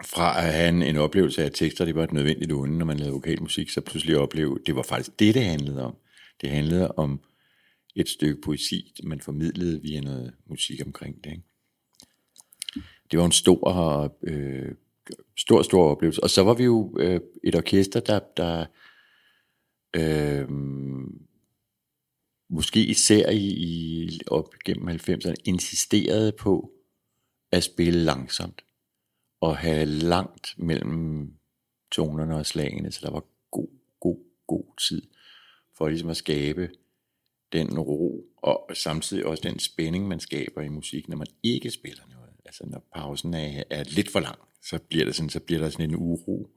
[0.06, 2.86] fra at have en, en oplevelse af, at tekster det var et nødvendigt onde, når
[2.86, 5.96] man lavede vokal musik, så pludselig opleve, det var faktisk det, det handlede om.
[6.42, 7.22] Det handlede om
[7.96, 11.32] et stykke poesi, man formidlede via noget musik omkring det.
[11.32, 11.44] Ikke?
[13.12, 14.72] Det var en stor, øh,
[15.38, 16.24] stor, stor oplevelse.
[16.24, 18.66] Og så var vi jo øh, et orkester, der, der
[19.96, 20.50] øh,
[22.50, 26.72] måske især i, i op gennem 90'erne insisterede på
[27.52, 28.62] at spille langsomt
[29.42, 31.34] og have langt mellem
[31.92, 33.68] tonerne og slagene, så der var god,
[34.00, 35.02] god, god tid
[35.78, 36.70] for ligesom at skabe
[37.54, 42.04] den ro, og samtidig også den spænding, man skaber i musik, når man ikke spiller
[42.10, 42.23] noget.
[42.46, 45.70] Altså når pausen er, er lidt for lang, så bliver, der sådan, så bliver der
[45.70, 46.50] sådan en uro,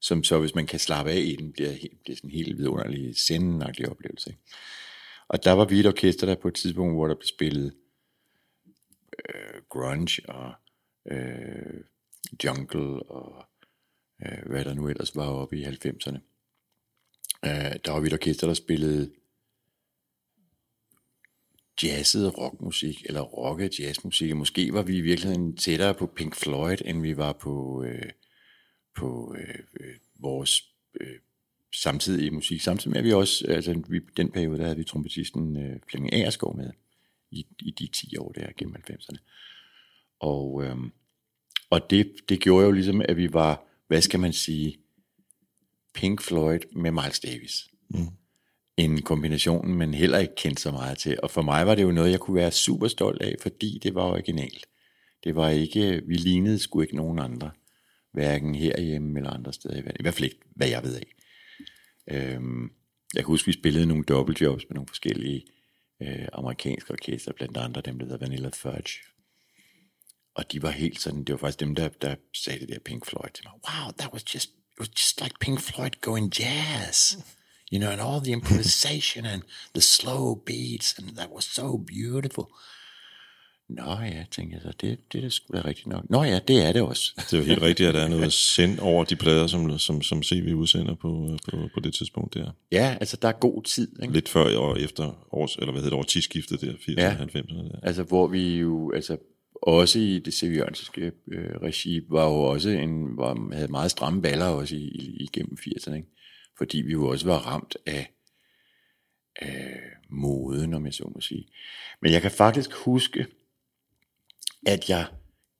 [0.00, 1.72] som så hvis man kan slappe af i den, bliver,
[2.04, 4.30] bliver sådan en helt vidunderlig sendende oplevelse.
[4.30, 4.42] Ikke?
[5.28, 7.74] Og der var vi et orkester, der på et tidspunkt, hvor der blev spillet
[9.28, 10.52] øh, grunge og
[11.10, 11.84] øh,
[12.44, 13.44] jungle og
[14.22, 16.18] øh, hvad der nu ellers var oppe i 90'erne.
[17.44, 19.12] Øh, der var vi et orkester, der spillede
[21.84, 24.36] jazzet rockmusik, eller rocket jazzmusik.
[24.36, 28.10] Måske var vi i virkeligheden tættere på Pink Floyd, end vi var på, øh,
[28.96, 30.62] på øh, øh, vores
[31.00, 31.16] øh,
[31.74, 32.60] samtidige musik.
[32.60, 36.14] Samtidig med at vi også, altså vi, den periode, der havde vi trompetisten øh, Flemming
[36.14, 36.70] Agerskov med,
[37.30, 39.18] i, i de 10 år der gennem 90'erne.
[40.20, 40.76] Og, øh,
[41.70, 44.78] og det, det gjorde jo ligesom, at vi var, hvad skal man sige,
[45.94, 47.68] Pink Floyd med Miles Davis.
[47.88, 48.08] Mm
[48.76, 51.18] en kombination, man heller ikke kendte så meget til.
[51.22, 53.94] Og for mig var det jo noget, jeg kunne være super stolt af, fordi det
[53.94, 54.66] var originalt.
[55.24, 57.50] Det var ikke, vi lignede sgu ikke nogen andre,
[58.12, 59.96] hverken herhjemme eller andre steder i verden.
[60.00, 61.14] I hvert fald ikke, hvad jeg ved af.
[62.10, 62.70] Øhm,
[63.14, 65.44] jeg kan huske, vi spillede nogle dobbeltjobs med nogle forskellige
[66.02, 68.92] øh, amerikanske orkester, blandt andre dem, der hedder Vanilla Fudge.
[70.34, 73.06] Og de var helt sådan, det var faktisk dem, der, der sagde det der Pink
[73.06, 73.52] Floyd til mig.
[73.52, 77.16] Wow, that was just, it was just like Pink Floyd going jazz
[77.72, 79.42] you know, and all the improvisation and
[79.74, 82.46] the slow beats, and that was so beautiful.
[83.68, 86.10] Nå ja, tænkte jeg så, det, det er sgu da rigtigt nok.
[86.10, 87.12] Nå ja, det er det også.
[87.30, 90.02] Det er jo helt rigtigt, at der er noget send over de plader, som, som,
[90.02, 92.50] som CV udsender på, på, på det tidspunkt der.
[92.72, 94.02] Ja, altså der er god tid.
[94.02, 94.14] Ikke?
[94.14, 97.14] Lidt før og efter års, eller hvad hedder det, årtiskiftet der, 80'erne ja.
[97.14, 97.78] 90'erne der.
[97.82, 99.16] Altså hvor vi jo, altså
[99.62, 100.60] også i det CV
[100.96, 105.56] øh, regi, var jo også en, var, havde meget stramme baller også i, i, igennem
[105.60, 106.08] 80'erne, ikke?
[106.62, 108.12] Fordi vi jo også var ramt af,
[109.36, 111.48] af moden, om jeg så må sige.
[112.02, 113.26] Men jeg kan faktisk huske,
[114.66, 115.06] at jeg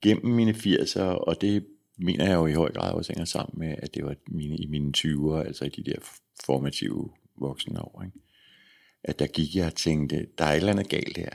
[0.02, 1.66] gennem mine 80'er, og det
[1.98, 4.66] mener jeg jo i høj grad også hænger sammen med, at det var mine, i
[4.66, 5.96] mine 20'er, altså i de der
[6.44, 8.18] formative voksne år, ikke?
[9.04, 11.30] at der gik jeg og tænkte, der er et eller andet galt her.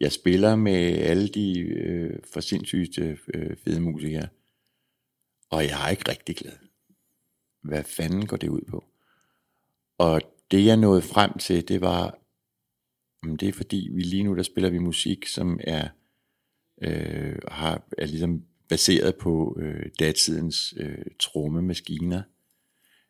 [0.00, 4.28] Jeg spiller med alle de øh, for sindssygste øh, fede musikere,
[5.50, 6.66] og jeg er ikke rigtig glad
[7.66, 8.84] hvad fanden går det ud på?
[9.98, 12.18] Og det jeg nåede frem til, det var,
[13.40, 15.88] det er fordi vi lige nu, der spiller vi musik, som er,
[16.82, 22.22] øh, har, er ligesom baseret på øh, datidens øh, trommemaskiner.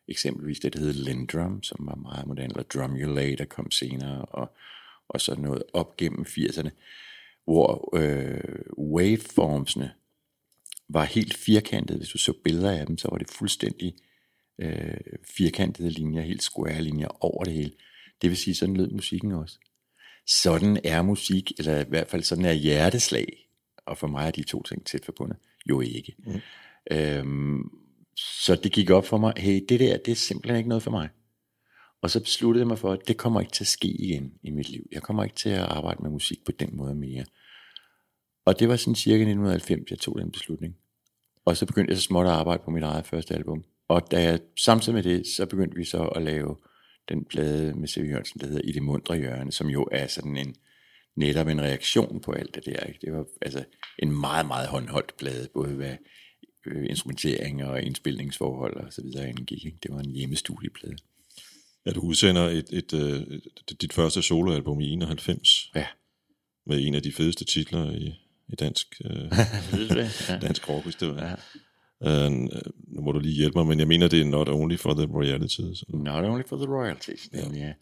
[0.07, 4.55] Eksempelvis det, der hedder Lindrum, som var meget moderne, eller Drumulate, der kom senere, og,
[5.07, 6.69] og så noget op gennem 80'erne,
[7.43, 9.91] hvor øh, waveformsene
[10.89, 11.97] var helt firkantede.
[11.97, 14.16] Hvis du så billeder af dem, så var det fuldstændig øh,
[15.37, 17.71] firkantede linjer, helt square linjer over det hele.
[18.21, 19.59] Det vil sige, sådan lød musikken også.
[20.27, 23.49] Sådan er musik, eller i hvert fald sådan er hjerteslag,
[23.85, 25.37] og for mig er de to ting tæt forbundet,
[25.69, 26.15] jo ikke.
[26.25, 26.41] Mm.
[26.91, 27.69] Øhm,
[28.17, 30.91] så det gik op for mig, hey, det der, det er simpelthen ikke noget for
[30.91, 31.09] mig.
[32.01, 34.51] Og så besluttede jeg mig for, at det kommer ikke til at ske igen i
[34.51, 34.87] mit liv.
[34.91, 37.25] Jeg kommer ikke til at arbejde med musik på den måde mere.
[38.45, 40.75] Og det var sådan cirka 1990, jeg tog den beslutning.
[41.45, 43.63] Og så begyndte jeg så småt at arbejde på mit eget første album.
[43.87, 46.55] Og da jeg, samtidig med det, så begyndte vi så at lave
[47.09, 48.03] den plade med C.V.
[48.09, 50.55] Jørgensen, der hedder I det mundre hjørne, som jo er sådan en,
[51.15, 52.79] netop en reaktion på alt det der.
[52.79, 52.99] Ikke?
[53.01, 53.63] Det var altså
[53.99, 55.95] en meget, meget håndholdt plade, både hvad
[56.65, 59.65] øh, instrumentering og indspilningsforhold og så videre indgik.
[59.65, 59.77] Ikke?
[59.83, 60.95] Det var en hjemmestudieplade.
[61.85, 65.87] at du udsender et, et, et, et, dit første soloalbum i 91, Ja.
[66.65, 68.13] med en af de fedeste titler i,
[68.49, 69.31] i dansk, øh?
[70.29, 70.39] Ja.
[70.41, 71.25] dansk rockhistorie.
[71.25, 71.35] Ja.
[72.03, 72.31] Øh,
[72.87, 75.05] nu må du lige hjælpe mig, men jeg mener, det er not only for the
[75.13, 75.83] royalties.
[75.89, 77.29] Not only for the royalties.
[77.33, 77.47] Ja.
[77.53, 77.73] ja.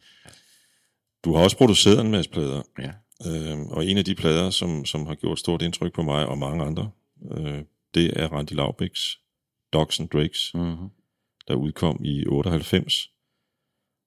[1.26, 2.92] Du har også produceret en masse plader, ja.
[3.28, 6.38] øh, og en af de plader, som, som har gjort stort indtryk på mig og
[6.38, 6.92] mange andre,
[7.32, 9.20] øh, det er Randy Laubæks
[9.74, 10.90] Dogs and Drakes, Mm-hmm.
[11.48, 13.10] der udkom i 98,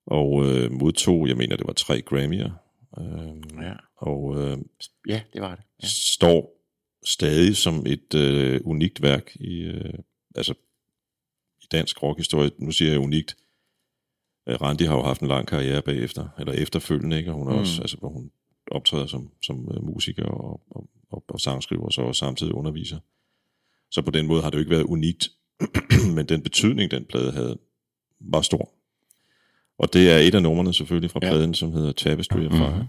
[0.07, 2.51] og øh, modtog, jeg mener, det var tre Grammy'er,
[3.01, 3.73] øh, Ja.
[3.97, 4.59] og øh,
[5.09, 5.64] ja, det var det.
[5.83, 5.87] Ja.
[5.90, 6.58] står
[7.04, 9.94] stadig som et øh, unikt værk i, øh,
[10.34, 10.54] altså,
[11.62, 12.50] i dansk rockhistorie.
[12.58, 13.37] Nu siger jeg unikt.
[14.48, 17.30] Øh, Randi har jo haft en lang karriere bagefter, eller efterfølgende, ikke?
[17.30, 17.58] Og hun er Mm.
[17.58, 18.30] også, altså, hvor hun
[18.70, 22.98] optræder som, som øh, musiker og, og, og, og sangskriver, og så også samtidig underviser.
[23.90, 25.28] Så på den måde har det jo ikke været unikt,
[26.16, 27.58] men den betydning, den plade havde,
[28.20, 28.70] var stor.
[29.78, 31.30] Og det er et af numrene selvfølgelig fra Ja.
[31.30, 32.76] pladen, som hedder Tapestry of Fire.
[32.76, 32.87] Mhm.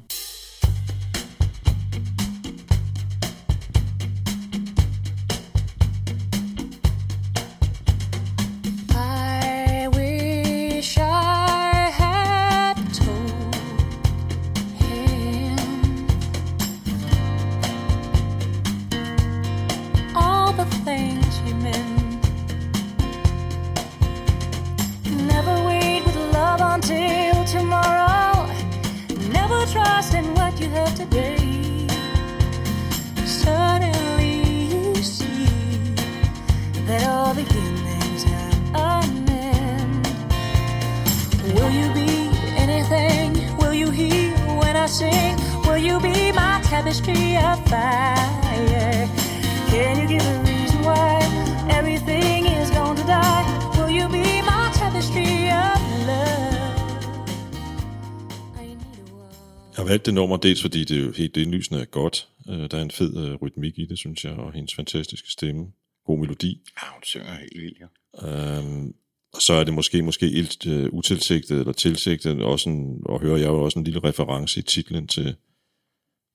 [60.43, 62.27] Dels fordi det er jo helt indlysende er godt.
[62.49, 65.67] Øh, Der er en fed øh, rytmik i det, synes jeg, og hendes fantastiske stemme.
[66.05, 66.61] God melodi.
[66.81, 68.57] Ja, hun synger helt vildt, ja.
[68.57, 68.93] Øhm,
[69.33, 73.37] og så er det måske måske helt øh, utilsigtet eller tilsigtet, også en, og hører
[73.37, 75.35] jeg jo også en lille reference i titlen til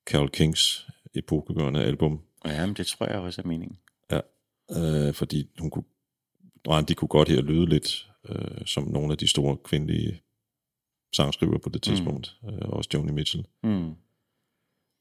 [0.06, 2.20] Carol Kings epokegørende album.
[2.44, 3.78] Ja, men det tror jeg også er meningen.
[4.10, 4.20] Ja,
[4.70, 5.84] øh, fordi hun kunne,
[6.68, 10.20] Randi kunne godt her lyde lidt øh, som nogle af de store kvindelige
[11.14, 12.48] sangskriver på det tidspunkt, mm.
[12.48, 13.46] øh, også Joni Mitchell.
[13.62, 13.94] Mm.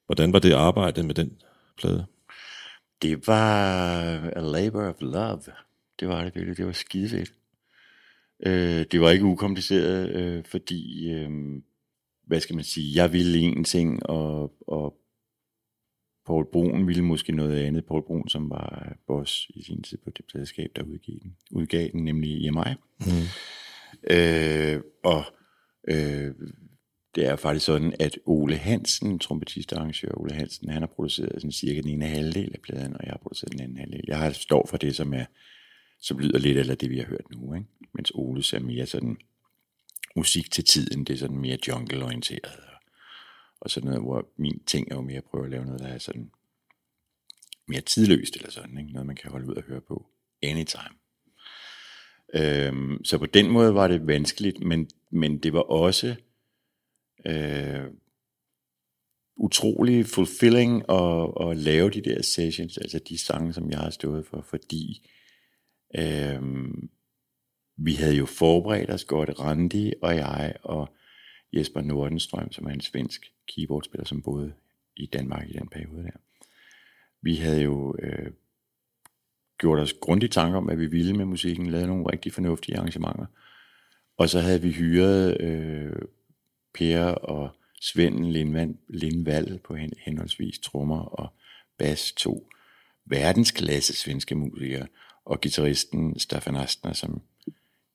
[0.06, 1.41] Hvordan var det arbejde med den
[1.78, 2.06] plade?
[3.02, 3.93] Det var
[4.36, 5.41] a labor of love.
[5.99, 6.58] Det var det virkelig.
[6.58, 7.34] Det var skidefedt.
[8.45, 11.30] Øh, det var ikke ukompliceret, øh, fordi, øh,
[12.28, 14.97] hvad skal man sige, jeg ville en ting, og, og
[16.26, 17.86] Paul Brun ville måske noget andet.
[17.86, 21.89] Paul Brun, som var boss i sin tid på det pladeskab, der udgav den, udgav
[21.91, 22.73] den nemlig EMI.
[22.99, 23.28] Mm.
[24.10, 25.23] Øh, og
[25.88, 26.34] øh,
[27.15, 31.32] det er faktisk sådan, at Ole Hansen, trompetist og arrangør Ole Hansen, han har produceret
[31.36, 34.04] sådan cirka den ene halvdel af pladen, og jeg har produceret den anden halvdel.
[34.08, 35.26] Jeg har står for det, som er
[36.04, 37.67] som lyder lidt eller det, vi har hørt nu, ikke?
[37.93, 39.17] mens Oles er mere sådan
[40.15, 42.91] musik til tiden, det er sådan mere jungle-orienteret, og,
[43.60, 45.88] og sådan noget, hvor min ting er jo mere at prøve at lave noget, der
[45.88, 46.32] er sådan
[47.67, 48.91] mere tidløst eller sådan, ikke?
[48.91, 50.06] noget man kan holde ud og høre på
[50.41, 50.96] anytime.
[52.34, 56.15] Øhm, så på den måde var det vanskeligt, men, men det var også
[57.26, 57.86] øh,
[59.36, 64.26] utrolig fulfilling at, at lave de der sessions, altså de sange, som jeg har stået
[64.26, 65.10] for, fordi
[65.97, 66.41] øh,
[67.78, 70.95] vi havde jo forberedt os godt, Randi og jeg og
[71.54, 74.54] Jesper Nordenstrøm, som er en svensk keyboardspiller, som boede
[74.95, 76.19] i Danmark i den periode der.
[77.21, 78.32] Vi havde jo øh,
[79.58, 83.26] gjort os grundige tanker om, hvad vi ville med musikken, lavet nogle rigtig fornuftige arrangementer.
[84.17, 85.93] Og så havde vi hyret øh,
[86.73, 87.49] Per og
[87.82, 91.34] Svend Lindvand, Lindvald på hen, henholdsvis trommer og
[91.78, 92.49] bas, to
[93.06, 94.88] verdensklasse svenske musikere,
[95.26, 97.21] og gitarristen Staffan Astner, som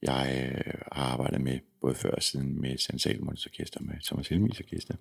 [0.03, 4.61] jeg øh, har arbejdet med både før og siden med San Orkester, med Thomas Helmis
[4.61, 4.95] Orkester.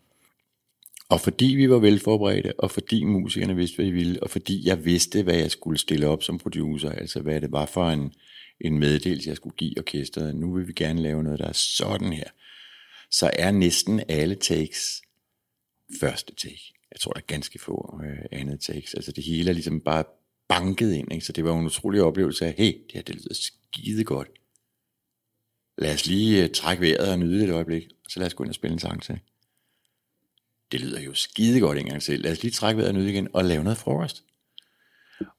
[1.10, 4.86] Og fordi vi var velforberedte, og fordi musikerne vidste, hvad de ville, og fordi jeg
[4.86, 8.14] vidste, hvad jeg skulle stille op som producer, altså hvad det var for en,
[8.62, 12.14] en meddelelse, jeg skulle give orkestret, nu vil vi gerne lave noget, der er sådan
[12.14, 12.30] her,
[13.12, 15.02] så er næsten alle takes
[16.00, 16.74] første take.
[16.92, 18.94] Jeg tror, der er ganske få øh, andet takes.
[18.94, 20.04] Altså det hele er ligesom bare
[20.48, 21.26] banket ind, ikke?
[21.26, 24.28] så det var en utrolig oplevelse af, hey, det her det lyder skide godt.
[25.78, 28.34] Lad os lige øh, trække vejret og nyde det et øjeblik, og så lad os
[28.34, 29.20] gå ind og spille en sang til.
[30.72, 32.20] Det lyder jo skide godt en gang til.
[32.20, 34.24] Lad os lige trække vejret ud igen og lave noget frokost.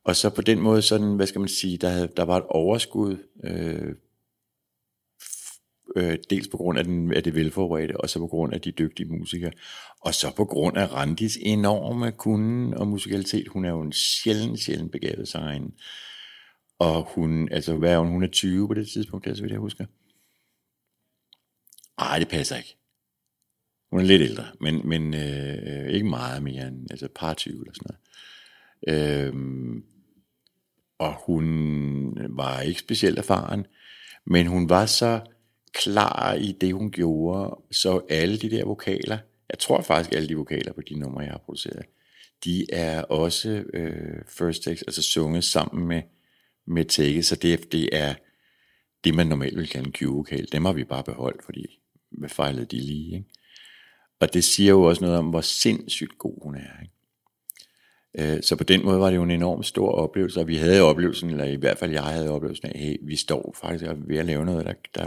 [0.05, 2.47] Og så på den måde sådan, hvad skal man sige, der, havde, der var et
[2.49, 3.95] overskud øh,
[5.97, 8.70] Øh, dels på grund af, den, af det velforberedte, og så på grund af de
[8.70, 9.53] dygtige musikere.
[10.01, 13.49] Og så på grund af Randis enorme kunden og musikalitet.
[13.49, 15.74] Hun er jo en sjældent, sjældent begavet sangerinde.
[16.79, 19.53] Og hun, altså hvad er hun, hun er 20 på det tidspunkt, der, så vidt
[19.53, 19.87] jeg husker.
[21.99, 22.78] Ej, det passer ikke.
[23.91, 27.55] Hun er lidt ældre, men, men øh, ikke meget mere end altså et par 20
[27.55, 29.26] eller sådan noget.
[29.26, 29.84] Øhm,
[30.99, 33.66] og hun var ikke specielt erfaren,
[34.24, 35.20] men hun var så
[35.72, 39.18] klar i det, hun gjorde, så alle de der vokaler,
[39.51, 41.86] jeg tror faktisk alle de vokaler på de numre, jeg har produceret,
[42.45, 46.03] de er også øh, first takes, altså sunget sammen med,
[46.66, 48.14] med take, så det, det er
[49.05, 50.49] det, man normalt vil kalde en Q-vokal.
[50.53, 51.80] Dem har vi bare beholdt, fordi
[52.11, 53.28] hvad fejlede de lige, ikke?
[54.21, 56.95] Og det siger jo også noget om, hvor sindssygt god hun er, ikke?
[58.35, 60.83] Øh, Så på den måde var det jo en enorm stor oplevelse, og vi havde
[60.83, 64.27] oplevelsen, eller i hvert fald jeg havde oplevelsen af, hey, vi står faktisk ved at
[64.27, 65.07] lave noget, der, der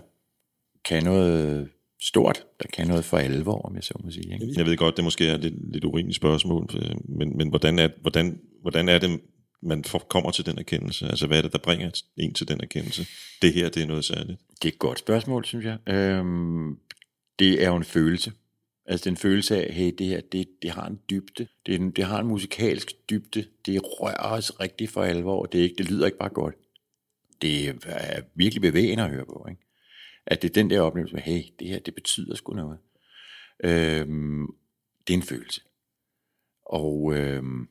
[0.85, 1.69] kan noget
[2.01, 4.33] stort, der kan noget for alvor, om jeg så må sige.
[4.33, 4.53] Ikke?
[4.57, 7.79] Jeg ved godt, det måske er et lidt, lidt urimeligt spørgsmål, øh, men, men hvordan,
[7.79, 9.19] er, hvordan, hvordan er det,
[9.63, 11.07] man får, kommer til den erkendelse?
[11.07, 13.05] Altså, hvad er det, der bringer en til den erkendelse?
[13.41, 14.39] Det her, det er noget særligt.
[14.61, 15.77] Det er et godt spørgsmål, synes jeg.
[15.93, 16.77] Øhm,
[17.39, 18.31] det er jo en følelse.
[18.91, 21.47] Altså den er følelse af, hey, det her, det, det har en dybde.
[21.65, 23.45] Det, en, det har en musikalsk dybde.
[23.65, 25.45] Det rører os rigtig for alvor.
[25.45, 26.55] Det, er ikke, det lyder ikke bare godt.
[27.41, 29.45] Det er virkelig bevægende at høre på.
[29.49, 29.61] Ikke?
[30.25, 32.79] At det er den der oplevelse med, hey, det her, det betyder sgu noget.
[33.63, 34.47] Øhm,
[35.07, 35.61] det er en følelse.
[36.65, 37.67] Og øhm,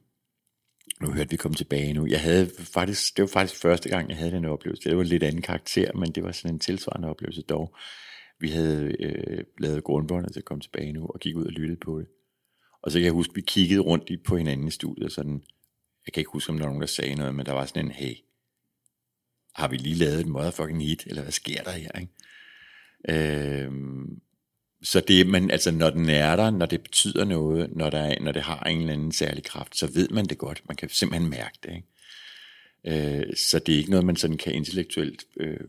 [1.01, 2.07] nu hørte vi komme tilbage nu.
[2.07, 4.89] Jeg havde faktisk, det var faktisk første gang, jeg havde den oplevelse.
[4.89, 7.77] Det var en lidt anden karakter, men det var sådan en tilsvarende oplevelse dog.
[8.41, 11.81] Vi havde øh, lavet grundbåndet til at komme tilbage nu, og gik ud og lyttede
[11.81, 12.09] på det.
[12.83, 15.43] Og så kan jeg huske, vi kiggede rundt i, på hinanden i studiet, sådan,
[16.07, 17.85] jeg kan ikke huske, om der var nogen, der sagde noget, men der var sådan
[17.85, 18.15] en, hey,
[19.55, 22.13] har vi lige lavet et motherfucking hit, eller hvad sker der her, ikke?
[23.09, 24.21] Øhm,
[24.83, 28.21] så det, men altså, når den er der, når det betyder noget, når, der er,
[28.21, 30.63] når det har en eller anden særlig kraft, så ved man det godt.
[30.69, 31.73] Man kan simpelthen mærke det.
[31.75, 33.21] Ikke?
[33.29, 35.61] Øh, så det er ikke noget, man sådan kan intellektuelt øh,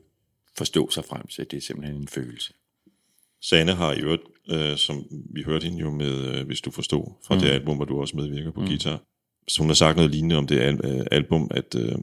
[0.57, 1.51] forstå sig frem til.
[1.51, 2.53] Det er simpelthen en følelse.
[3.41, 4.21] Sanne har i øvrigt,
[4.51, 7.41] øh, som vi hørte hende jo med, øh, hvis du forstod, fra mm.
[7.41, 8.67] det album, hvor du også medvirker på mm.
[8.67, 9.03] guitar.
[9.47, 11.95] Så hun har sagt noget lignende om det al- øh, album, at, øh,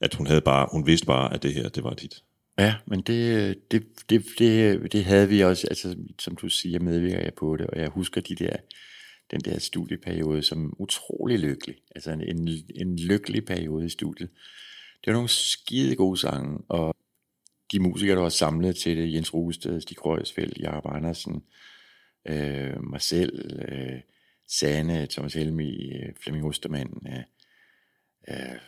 [0.00, 2.22] at hun, havde bare, hun vidste bare, at det her, det var hit.
[2.58, 7.22] Ja, men det, det, det, det, det havde vi også, altså som du siger, medvirker
[7.22, 8.56] jeg på det, og jeg husker de der,
[9.30, 11.76] den der studieperiode som utrolig lykkelig.
[11.94, 14.28] Altså en, en, en lykkelig periode i studiet.
[15.04, 16.96] Det var nogle skide gode sange, og
[17.72, 21.42] de musikere, der var samlet til det, Jens Rugested, Stig Røgsfeldt, Jakob Andersen,
[22.28, 24.00] øh, mig selv, øh,
[24.48, 27.22] Sane, Thomas Helmi, øh, Flemming Ostermann, øh,
[28.28, 28.60] øh,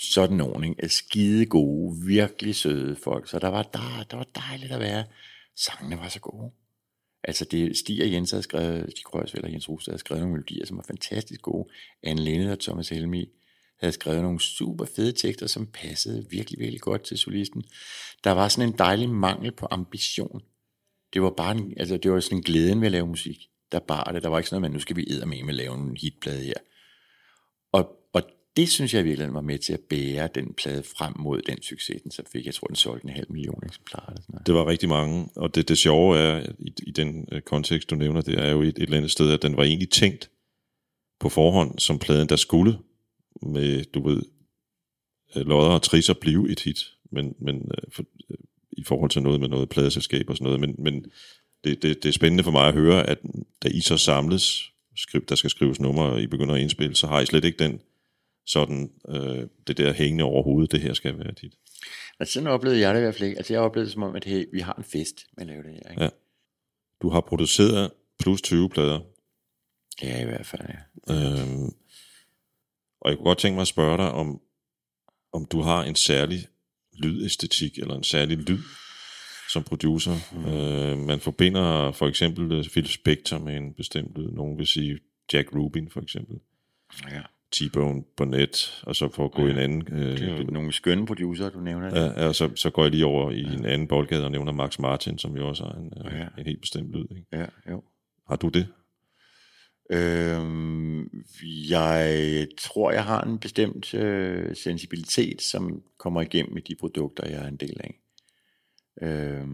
[0.00, 0.82] sådan nogen, ikke?
[0.82, 5.04] Er skide gode, virkelig søde folk, så der var, der, der var dejligt at være.
[5.56, 6.50] Sangene var så gode.
[7.24, 10.32] Altså det, Stig og Jens havde skrevet, Stig Røgsfeldt og Jens Rosted havde skrevet nogle
[10.32, 11.70] melodier, som var fantastisk gode.
[12.02, 13.28] Anne Linde og Thomas Helmi
[13.80, 17.64] havde skrevet nogle super fede tekster, som passede virkelig, virkelig godt til solisten.
[18.24, 20.42] Der var sådan en dejlig mangel på ambition.
[21.14, 23.38] Det var bare en, altså det var sådan en glæden ved at lave musik.
[23.72, 24.22] Der bare det.
[24.22, 26.44] Der var ikke sådan noget, men nu skal vi med med at lave en hitplade
[26.44, 26.54] her.
[27.72, 28.22] Og, og
[28.56, 32.02] det synes jeg virkelig var med til at bære den plade frem mod den succes,
[32.02, 32.46] den så fik.
[32.46, 34.06] Jeg tror, den solgte en halv million eksemplarer.
[34.06, 34.46] Eller sådan noget.
[34.46, 37.94] Det var rigtig mange, og det, det sjove er, i, i den øh, kontekst, du
[37.94, 40.30] nævner, det er jo et, et eller andet sted, at den var egentlig tænkt
[41.20, 42.78] på forhånd som pladen, der skulle
[43.42, 44.22] med, du ved,
[45.36, 46.78] øh, lodder og trisser blive et hit,
[47.12, 48.36] men, men øh, for, øh,
[48.72, 51.04] i forhold til noget med noget pladeselskab og sådan noget, men, men
[51.64, 53.18] det, det, det er spændende for mig at høre, at
[53.62, 57.06] da I så samles, skriv, der skal skrives numre, og I begynder at indspille, så
[57.06, 57.80] har I slet ikke den
[58.46, 61.54] sådan, øh, det der hængende over hovedet, det her skal være hit.
[62.20, 63.38] Altså sådan oplevede jeg det i hvert fald ikke.
[63.38, 65.62] Altså jeg oplevede det som om, at hey, vi har en fest med at lave
[65.62, 65.90] det her.
[65.90, 66.02] Ikke?
[66.02, 66.08] Ja.
[67.02, 69.00] Du har produceret plus 20 plader,
[70.02, 71.14] ja, i hvert fald, ja.
[71.14, 71.72] Øhm,
[73.00, 74.40] og jeg kunne godt tænke mig at spørge dig, om,
[75.32, 76.38] om du har en særlig
[76.98, 78.58] lydæstetik, eller en særlig lyd
[79.52, 80.14] som producer.
[80.32, 80.44] Mm.
[80.52, 84.30] Øh, man forbinder for eksempel øh, Phil Spector med en bestemt lyd.
[84.30, 84.98] Nogen vil sige
[85.32, 86.36] Jack Rubin for eksempel.
[87.10, 87.20] ja.
[87.56, 89.88] T-Bone Burnett, og så for at gå i en anden...
[89.92, 92.00] Øh, Det er jo nogle skønne producer, du nævner.
[92.00, 94.52] Ja, ja, og så, så går jeg lige over i en anden boldgade og nævner
[94.52, 96.16] Max Martin, som jo også har en, ja.
[96.16, 96.26] Ja.
[96.38, 97.04] en helt bestemt lyd.
[97.10, 97.24] Ikke?
[97.32, 97.82] ja jo.
[98.28, 98.66] Har du det?
[99.90, 101.24] Øhm,
[101.68, 107.44] jeg tror, jeg har en bestemt øh, sensibilitet, som kommer igennem i de produkter, jeg
[107.44, 108.00] er en del af.
[109.02, 109.46] Øh,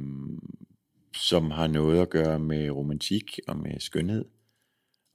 [1.16, 4.24] som har noget at gøre med romantik og med skønhed.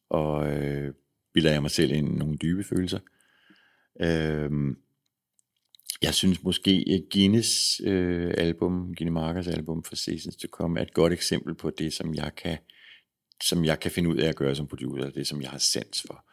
[0.09, 0.93] Og øh,
[1.33, 2.99] bilder jeg mig selv ind i nogle dybe følelser.
[4.01, 4.75] Øh,
[6.01, 10.83] jeg synes måske, at Guinness øh, album, Guinness Markers album for Seasons to Come, er
[10.83, 12.57] et godt eksempel på det, som jeg kan,
[13.43, 16.01] som jeg kan finde ud af at gøre som producer, det som jeg har sans
[16.07, 16.25] for,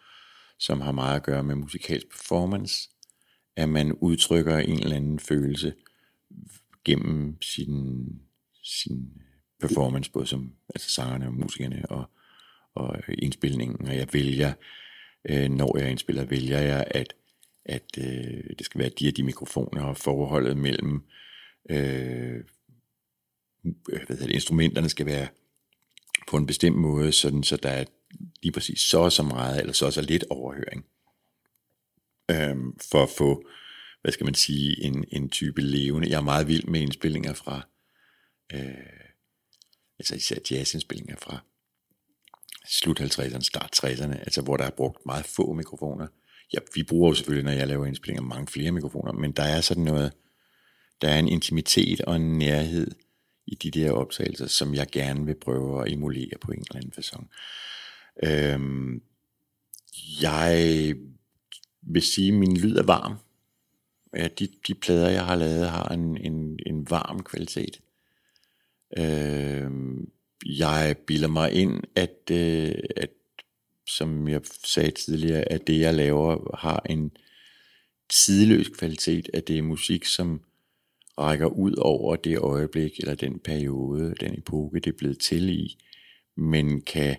[0.58, 2.90] som har meget at gøre med musikalsk performance,
[3.56, 5.74] at man udtrykker en eller anden følelse
[6.84, 8.06] gennem sin,
[8.64, 9.22] sin
[9.60, 12.10] performance, både som altså sangerne og musikerne og,
[12.74, 14.52] og indspilningen, og jeg vælger,
[15.28, 17.14] øh, når jeg indspiller, vælger jeg, at,
[17.64, 21.02] at øh, det skal være de og de mikrofoner, og forholdet mellem
[21.70, 22.36] øh,
[23.64, 25.28] øh hvad hedder det, instrumenterne skal være
[26.26, 27.84] på en bestemt måde, sådan så der er
[28.42, 30.84] lige præcis så og så meget, eller så og så lidt overhøring,
[32.30, 33.46] øhm, for at få,
[34.02, 36.10] hvad skal man sige, en, en type levende.
[36.10, 37.68] Jeg er meget vild med indspillinger fra,
[38.52, 39.10] øh,
[39.98, 41.38] altså især jazzindspillinger fra
[42.68, 46.06] slut 50'erne, start 60'erne, altså hvor der er brugt meget få mikrofoner.
[46.52, 49.60] Ja, vi bruger jo selvfølgelig, når jeg laver indspillinger, mange flere mikrofoner, men der er
[49.60, 50.12] sådan noget,
[51.00, 52.90] der er en intimitet og en nærhed
[53.46, 56.92] i de der optagelser, som jeg gerne vil prøve at emulere på en eller anden
[56.98, 57.24] façon.
[58.22, 59.02] Øhm,
[60.22, 60.94] jeg
[61.82, 63.14] vil sige, at min lyd er varm.
[64.16, 67.80] Ja, de, de plader, jeg har lavet, har en, en, en varm kvalitet.
[68.98, 70.10] Øhm,
[70.46, 73.10] jeg bilder mig ind, at, øh, at
[73.88, 77.10] som jeg sagde tidligere, at det jeg laver har en
[78.24, 80.40] tidløs kvalitet, at det er musik, som
[81.18, 85.78] rækker ud over det øjeblik, eller den periode, den epoke, det er blevet til i,
[86.36, 87.16] men kan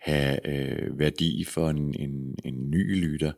[0.00, 3.32] have øh, værdi for en, en, en ny lytter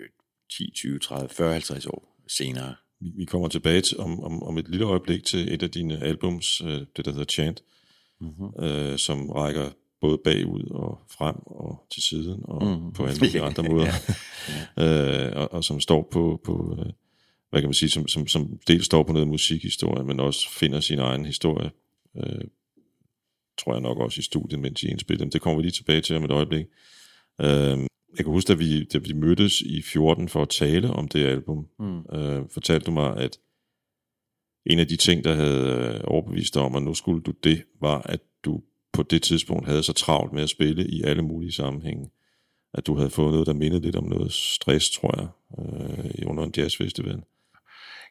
[0.00, 0.08] øh,
[0.50, 2.74] 10, 20, 30, 40, 50 år senere.
[3.00, 6.60] Vi, kommer tilbage til, om, om, om et lille øjeblik til et af dine albums,
[6.60, 7.62] øh, det der hedder Chant,
[8.20, 8.64] mm-hmm.
[8.64, 9.70] øh, som rækker
[10.00, 12.92] både bagud og frem og til siden og mm.
[12.92, 13.92] på alle mulige andre måder.
[14.76, 15.26] ja.
[15.26, 16.92] øh, og, og som står på, på øh,
[17.50, 20.80] hvad kan man sige, som, som, som dels står på noget musikhistorie, men også finder
[20.80, 21.70] sin egen historie,
[22.16, 22.44] øh,
[23.58, 25.30] tror jeg nok også i studiet, mens I indspillede dem.
[25.30, 26.66] Det kommer vi lige tilbage til om et øjeblik.
[27.40, 27.78] Øh,
[28.16, 31.26] jeg kan huske, da vi, da vi mødtes i 14 for at tale om det
[31.26, 31.98] album, mm.
[31.98, 33.38] øh, fortalte du mig, at
[34.66, 37.64] en af de ting, der havde øh, overbevist dig om, at nu skulle du det,
[37.80, 41.52] var, at du på det tidspunkt havde så travlt med at spille i alle mulige
[41.52, 42.10] sammenhænge,
[42.74, 45.28] at du havde fået noget, der mindede lidt om noget stress, tror jeg,
[45.58, 47.22] øh, under en jazzfestival.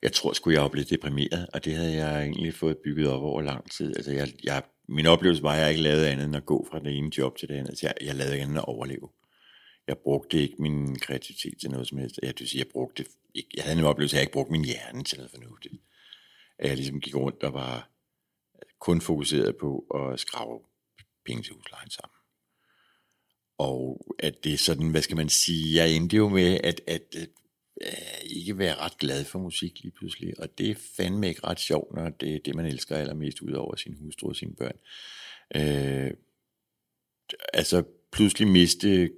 [0.02, 3.24] Jeg tror sgu, jeg var blevet deprimeret, og det havde jeg egentlig fået bygget op
[3.24, 3.96] over lang tid.
[3.96, 6.80] Altså, jeg, jeg, min oplevelse var, at jeg ikke lavede andet end at gå fra
[6.80, 7.70] det ene job til det andet.
[7.70, 9.10] Altså, jeg, jeg lavede andet end at overleve.
[9.88, 12.20] Jeg brugte ikke min kreativitet til noget som helst.
[12.24, 14.66] Jeg, vil sige, jeg brugte ikke, jeg havde en oplevelse, at jeg ikke brugte min
[14.66, 15.82] hjerne til noget fornuftigt.
[16.60, 17.90] At jeg ligesom gik rundt og var
[18.80, 20.60] kun fokuseret på at skrave
[21.26, 22.18] penge til huslejen sammen.
[23.58, 27.16] Og at det er sådan, hvad skal man sige, jeg endte jo med at, at,
[27.82, 31.60] at, ikke være ret glad for musik lige pludselig, og det er fandme ikke ret
[31.60, 34.78] sjovt, når det er det, man elsker allermest ud over sin hustru og sine børn.
[35.56, 36.12] Øh,
[37.54, 39.10] altså pludselig miste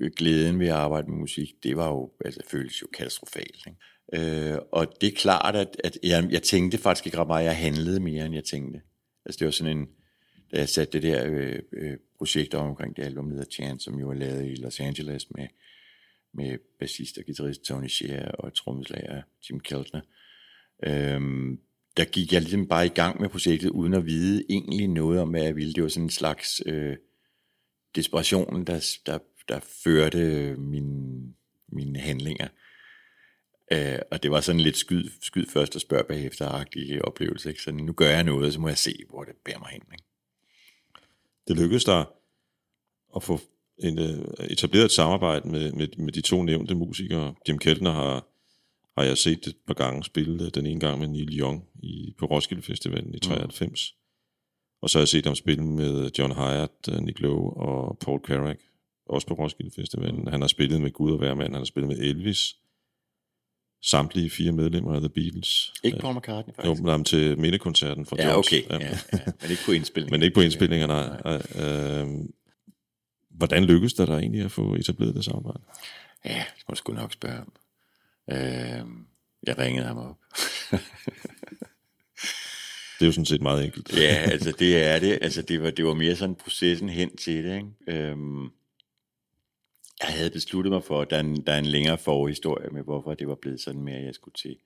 [0.00, 3.66] øh, glæden ved at arbejde med musik, det var jo, altså føles jo katastrofalt.
[3.66, 4.52] Ikke?
[4.52, 7.56] Øh, og det er klart, at, at jeg, jeg tænkte faktisk ikke ret meget, jeg
[7.56, 8.80] handlede mere, end jeg tænkte.
[9.24, 9.88] Altså det var sådan en,
[10.52, 13.98] da jeg satte det der øh, øh, projekt omkring det album, der hedder Chance, som
[13.98, 15.46] jo er lavet i Los Angeles med,
[16.34, 20.00] med bassist og guitarist Tony Shea og trommeslager Jim Keltner.
[20.82, 21.60] Øhm,
[21.96, 25.30] der gik jeg ligesom bare i gang med projektet, uden at vide egentlig noget om,
[25.30, 25.72] hvad jeg ville.
[25.72, 26.96] Det var sådan en slags øh,
[27.94, 29.18] desperation, der, der,
[29.48, 31.34] der førte mine,
[31.68, 32.48] mine handlinger.
[33.72, 37.48] Øh, og det var sådan lidt skyd, skyd først og spørg bagefter-agtig oplevelse.
[37.48, 37.62] Ikke?
[37.62, 39.82] Så nu gør jeg noget, så må jeg se, hvor det bærer mig hen.
[39.92, 40.04] Ikke?
[41.48, 42.04] Det lykkedes dig
[43.16, 43.40] at få
[43.78, 47.34] en, uh, etableret et samarbejde med, med, med de to nævnte musikere.
[47.48, 48.26] Jim Keltner har,
[49.00, 52.26] har jeg set et par gange spille den ene gang med Neil Young i, på
[52.26, 53.94] Roskilde Festivalen i 93.
[53.94, 54.00] Mm.
[54.82, 58.20] Og så har jeg set ham spille med John Hyatt, øh, Nick Lowe og Paul
[58.26, 58.60] Carrack,
[59.06, 60.28] også på Roskilde Festivalen.
[60.28, 62.54] Han har spillet med Gud og Værmand, han har spillet med Elvis,
[63.82, 65.72] samtlige fire medlemmer af The Beatles.
[65.84, 66.82] Ikke Paul McCartney, faktisk.
[66.82, 68.38] Jo, men til mindekoncerten for Ja, George.
[68.38, 68.62] okay.
[68.70, 68.98] Ja, ja.
[69.40, 70.12] Men ikke på indspilningen.
[70.14, 71.20] Men ikke på indspilninger, nej.
[71.24, 71.64] nej.
[71.64, 72.08] Øh,
[73.34, 75.60] hvordan lykkedes det dig egentlig at få etableret det samarbejde?
[76.24, 77.52] Ja, det må sgu nok spørge om.
[78.30, 78.84] Øh,
[79.46, 80.18] jeg ringede ham op.
[82.98, 83.96] Det er jo sådan set meget enkelt.
[83.96, 85.18] ja, altså det er det.
[85.22, 87.56] Altså det var, det var mere sådan processen hen til det.
[87.56, 87.68] Ikke?
[87.86, 88.44] Øhm,
[90.00, 92.82] jeg havde besluttet mig for, at der er en, der er en længere forhistorie med,
[92.82, 94.56] hvorfor det var blevet sådan mere, at jeg skulle til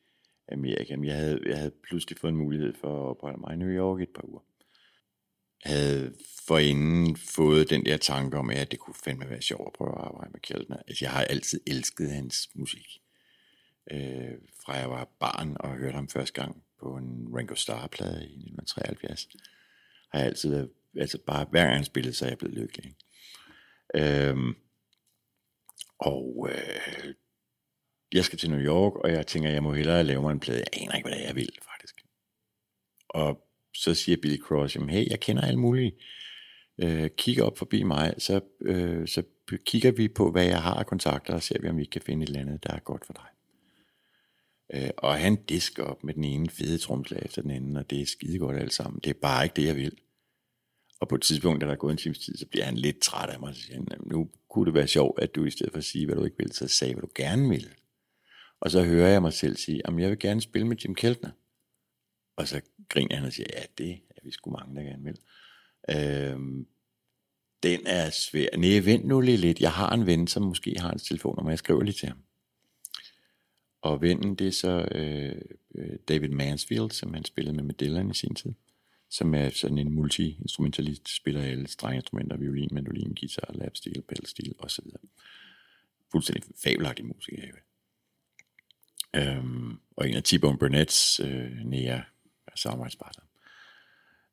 [0.53, 0.97] Amerika.
[0.97, 3.69] Men jeg havde, jeg havde pludselig fået en mulighed for at opholde mig i New
[3.69, 4.41] York et par uger.
[5.65, 6.15] Havde
[6.47, 10.05] forinden fået den der tanke om, at det kunne fandme være sjovt at prøve at
[10.05, 10.77] arbejde med Kjeldner.
[10.89, 13.01] Altså jeg har altid elsket hans musik.
[13.91, 14.35] øh,
[14.65, 19.29] fra jeg var barn og hørte ham første gang på en Ringo Starr-plade i 1973,
[20.13, 22.85] har jeg altid været, altså bare hver gang han spillede, så er jeg blevet lykkelig.
[22.85, 22.97] ikke?
[23.95, 24.55] Øhm,
[25.99, 27.15] og øh,
[28.13, 30.59] jeg skal til New York, og jeg tænker, jeg må hellere lave mig en plade.
[30.59, 32.05] Jeg aner ikke, hvad det er, jeg vil, faktisk.
[33.09, 35.93] Og så siger Billy Cross, jamen hey, jeg kender alle mulige.
[36.79, 39.23] Øh, kigger op forbi mig, så, øh, så
[39.66, 42.23] kigger vi på, hvad jeg har af kontakter, og ser vi, om vi kan finde
[42.23, 43.29] et eller andet, der er godt for dig.
[44.75, 48.01] Øh, og han disker op med den ene fede tromslag efter den anden, og det
[48.01, 49.01] er skide godt alt sammen.
[49.05, 49.99] Det er bare ikke det, jeg vil.
[51.01, 53.01] Og på et tidspunkt, da der er gået en times tid, så bliver han lidt
[53.01, 55.51] træt af mig, og så siger han, nu kunne det være sjovt, at du i
[55.51, 57.69] stedet for at sige, hvad du ikke vil, så sagde, hvad du gerne vil.
[58.61, 61.31] Og så hører jeg mig selv sige, at jeg vil gerne spille med Jim Keltner.
[62.39, 65.18] Og så griner han og siger, ja, det er vi sgu mange, der gerne vil.
[65.91, 66.66] Øhm,
[67.62, 68.47] den er svær.
[68.57, 69.61] Nej, vent nu lige lidt.
[69.61, 71.51] Jeg har en ven, som måske har hans telefonnummer.
[71.51, 72.18] Jeg skriver lige til ham.
[73.82, 75.41] Og vennen, det er så øh,
[75.74, 78.53] øh David Mansfield, som han spillede med med Dylan i sin tid.
[79.11, 84.84] Som er sådan en multi-instrumentalist, spiller alle strengeinstrumenter, violin, mandolin, guitar, lapstil, pedalstil osv.
[86.12, 87.53] Fuldstændig fabelagtig musiker, jeg
[89.16, 92.03] Øhm, og en af T-Bone Burnett's øh, nære
[92.59, 93.25] samarbejdspartner.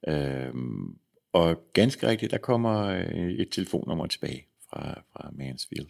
[0.07, 0.97] Øhm,
[1.33, 5.87] og ganske rigtigt, der kommer øh, et telefonnummer tilbage fra, fra Mansfield.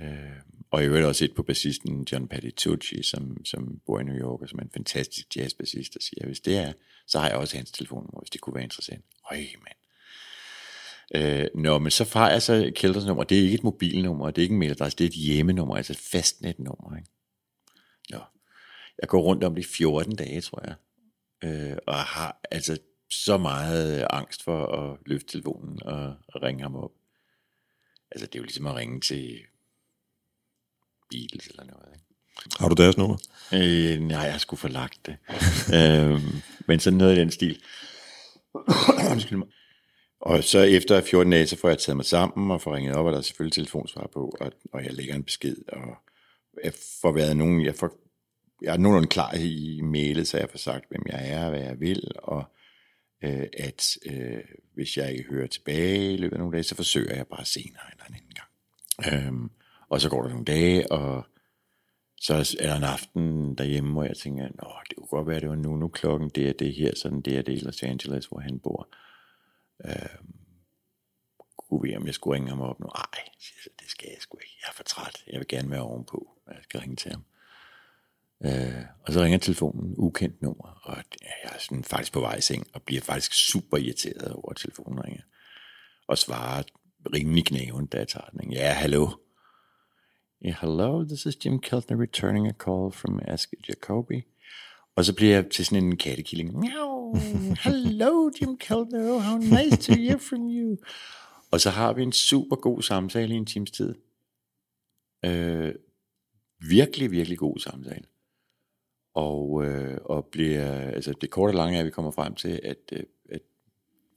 [0.00, 4.14] Øhm, og jeg øvrigt også et på bassisten John Patitucci, som, som bor i New
[4.14, 6.72] York, og som er en fantastisk jazzbassist, der siger, hvis det er,
[7.06, 9.04] så har jeg også hans telefonnummer, hvis det kunne være interessant.
[9.30, 9.76] Øj, mand.
[11.14, 13.24] Øh, nå, men så har jeg så Kjelders nummer.
[13.24, 15.92] Det er ikke et mobilnummer, det er ikke en mailadresse, det er et hjemmenummer, altså
[15.92, 16.96] et fastnetnummer.
[16.96, 17.10] Ikke?
[18.10, 18.20] Nå.
[19.00, 20.74] Jeg går rundt om det i 14 dage, tror jeg.
[21.44, 22.78] Øh, og har altså
[23.10, 26.92] så meget angst for at løfte telefonen og, og ringe ham op.
[28.10, 29.38] Altså, det er jo ligesom at ringe til
[31.10, 31.88] Beatles eller noget.
[31.94, 32.04] Ikke?
[32.58, 33.16] Har du deres nummer?
[33.52, 35.16] Øh, nej, jeg skulle forlagt det.
[35.78, 37.62] øhm, men sådan noget i den stil.
[39.12, 39.48] Undskyld mig.
[40.20, 43.06] Og så efter 14 dage, så får jeg taget mig sammen og får ringet op,
[43.06, 45.96] og der er selvfølgelig telefonsvar på, og, og jeg lægger en besked, og
[46.64, 47.90] jeg får været nogen, jeg, får,
[48.62, 51.80] jeg er nogenlunde klar i mailet, så jeg får sagt, hvem jeg er, hvad jeg
[51.80, 52.44] vil, og
[53.24, 54.44] øh, at øh,
[54.74, 57.82] hvis jeg ikke hører tilbage i løbet af nogle dage, så forsøger jeg bare senere
[57.92, 58.48] eller en anden gang.
[59.24, 59.50] Øhm,
[59.88, 61.26] og så går der nogle dage, og
[62.16, 65.48] så er der en aften derhjemme, hvor jeg tænker, Nå, det kunne godt være, det
[65.48, 68.26] var nu, nu klokken, det er det her, sådan det er det i Los Angeles,
[68.26, 68.88] hvor han bor.
[69.84, 70.34] Øhm,
[71.56, 72.86] kunne vi, om jeg skulle ringe ham op nu?
[72.86, 73.24] Nej,
[73.80, 74.56] det skal jeg sgu ikke.
[74.62, 75.24] Jeg er for træt.
[75.26, 76.38] Jeg vil gerne være ovenpå.
[76.48, 77.24] Jeg skal ringe til ham.
[78.44, 82.40] Øh, og så ringer telefonen, ukendt nummer, og jeg er sådan faktisk på vej i
[82.40, 85.22] seng, og bliver faktisk super irriteret over at telefonen ringer.
[86.08, 86.62] Og svarer
[87.14, 88.52] rimelig knæven, da jeg tager den.
[88.52, 89.08] Ja, hallo.
[90.44, 94.22] Yeah, hello, this is Jim Keltner returning a call from Ask Jacoby.
[94.96, 96.58] Og så bliver jeg til sådan en kattekilling.
[96.58, 97.16] Miau,
[97.64, 100.76] hello Jim Keltner, oh, how nice to hear from you.
[101.50, 103.94] Og så har vi en super god samtale i en times tid.
[105.24, 105.74] Øh,
[106.68, 108.04] virkelig, virkelig god samtale.
[109.16, 112.60] Og, øh, og bliver, altså det korte og lange er, at vi kommer frem til,
[112.62, 113.40] at, øh, at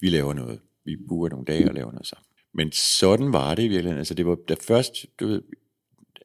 [0.02, 0.62] vi laver noget.
[0.86, 2.26] Vi booker nogle dage og laver noget sammen.
[2.54, 3.98] Men sådan var det i virkeligheden.
[3.98, 5.42] Altså det var da først, du ved,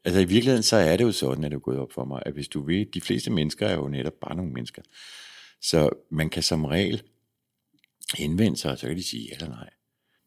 [0.05, 2.23] altså i virkeligheden så er det jo sådan, at det er gået op for mig,
[2.27, 4.83] at hvis du ved, de fleste mennesker er jo netop bare nogle mennesker.
[5.61, 7.03] Så man kan som regel
[8.15, 9.71] henvende sig, og så kan de sige ja eller nej.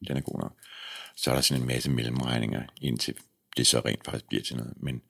[0.08, 0.54] Den er god nok.
[1.16, 3.16] Så er der sådan en masse mellemregninger, indtil
[3.58, 4.74] det så rent faktisk bliver til noget.
[4.78, 5.02] Men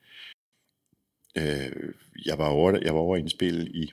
[1.35, 1.93] øh,
[2.25, 3.91] jeg, var over, jeg var over i en spil i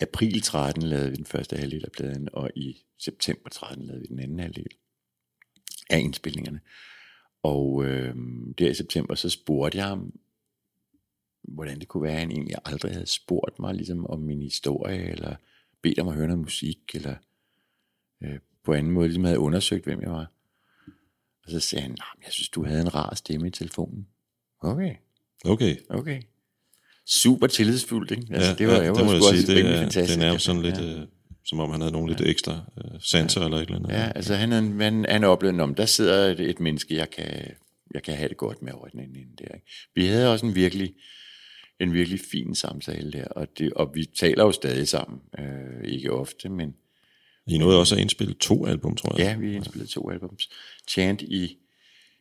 [0.00, 4.06] april 13 lavede vi den første halvdel af pladen, og i september 13 lavede vi
[4.06, 4.68] den anden halvdel
[5.90, 6.60] af indspilningerne.
[7.42, 8.16] Og øh,
[8.58, 10.12] der i september, så spurgte jeg ham,
[11.42, 15.10] hvordan det kunne være, at han egentlig aldrig havde spurgt mig ligesom om min historie,
[15.10, 15.36] eller
[15.82, 17.16] bedt om at høre noget musik, eller
[18.22, 20.32] øh, på anden måde ligesom havde undersøgt, hvem jeg var.
[21.44, 24.08] Og så sagde han, jeg synes, du havde en rar stemme i telefonen.
[24.60, 24.96] Okay,
[25.44, 25.76] Okay.
[25.90, 26.22] okay.
[27.06, 28.26] Super tillidsfuldt, ikke?
[28.30, 30.18] Altså, ja, det var, ja, jeg var det må jeg sige, det er, det fantastisk.
[30.18, 31.00] er nærmest sådan lidt, Ja.
[31.00, 31.06] øh,
[31.44, 33.90] som om han havde nogle lidt ekstra øh, sanser eller et eller andet.
[33.90, 37.50] Ja, altså han, han, han, han oplevede, om der sidder et, et menneske, jeg kan,
[37.94, 39.54] jeg kan have det godt med over den ende der.
[39.54, 39.66] Ikke?
[39.94, 40.94] Vi havde også en virkelig,
[41.80, 45.20] en virkelig fin samtale der, og, det, og vi taler jo stadig sammen.
[45.38, 46.74] Øh, ikke ofte, men
[47.46, 49.26] I nåede også at indspille to album, tror jeg.
[49.26, 50.48] ja, vi indspillede to albums.
[50.90, 51.56] Chant i,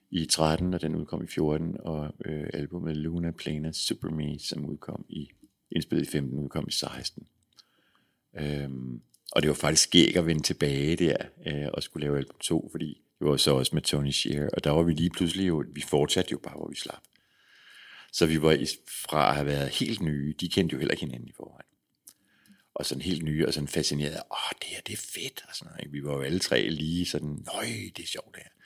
[0.09, 4.65] i 13, og den udkom i 14, og øh, albumet Luna Plana Super Me, som
[4.65, 5.29] udkom i,
[5.71, 7.27] indspillet i 15, udkom i 16.
[8.39, 9.01] Øhm,
[9.31, 12.69] og det var faktisk skæg at vende tilbage der øh, og skulle lave album 2,
[12.71, 15.63] fordi det var så også med Tony Shear, og der var vi lige pludselig jo,
[15.71, 17.03] vi fortsatte jo bare, hvor vi slap.
[18.11, 21.29] Så vi var fra at have været helt nye, de kendte jo heller ikke hinanden
[21.29, 21.67] i forvejen.
[22.73, 25.71] Og sådan helt nye, og sådan fascineret åh, det her, det er fedt, og sådan
[25.71, 25.85] noget.
[25.85, 25.91] ikke?
[25.91, 28.56] Vi var jo alle tre lige sådan, nøj, det er sjovt det her.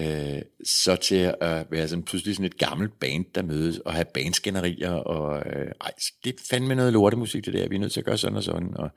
[0.00, 4.04] Øh, så til at være sådan pludselig sådan et gammelt band, der mødes, og have
[4.14, 5.92] bandskænderier, og øh, ej,
[6.24, 8.42] det er fandme noget lortemusik, det der, vi er nødt til at gøre sådan og
[8.42, 8.90] sådan, og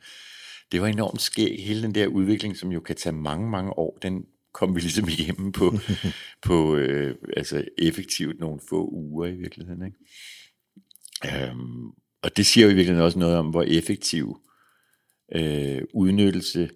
[0.72, 3.98] det var enormt skæg, hele den der udvikling, som jo kan tage mange, mange år,
[4.02, 5.74] den kom vi ligesom igennem på,
[6.48, 9.86] på øh, altså effektivt nogle få uger i virkeligheden.
[9.86, 9.98] Ikke?
[11.50, 11.88] Øhm,
[12.22, 14.38] og det siger jo i virkeligheden også noget om, hvor effektiv
[15.36, 16.70] øh, udnyttelse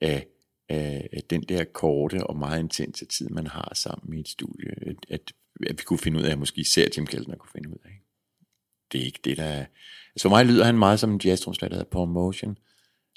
[0.00, 0.26] af,
[0.68, 4.96] af, den der korte og meget intense tid, man har sammen i et studie, at,
[5.10, 5.32] at,
[5.78, 8.02] vi kunne finde ud af, at måske især Jim Keltner kunne finde ud af.
[8.92, 9.64] Det er ikke det, der er...
[10.14, 12.58] Altså for mig lyder han meget som en jazztromslærer, der hedder Paul Motion,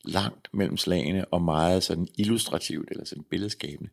[0.05, 3.89] langt mellem slagene og meget sådan illustrativt eller sådan billedskabende.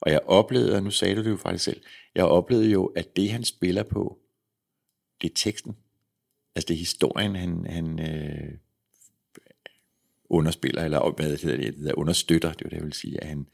[0.00, 1.80] Og jeg oplevede, og nu sagde du det jo faktisk selv,
[2.14, 4.18] jeg oplevede jo, at det han spiller på,
[5.20, 5.76] det er teksten.
[6.54, 8.54] Altså det er historien, han, han øh,
[10.30, 13.20] underspiller, eller hvad hedder det, det hedder, understøtter, det er jo det, jeg vil sige,
[13.20, 13.48] at han,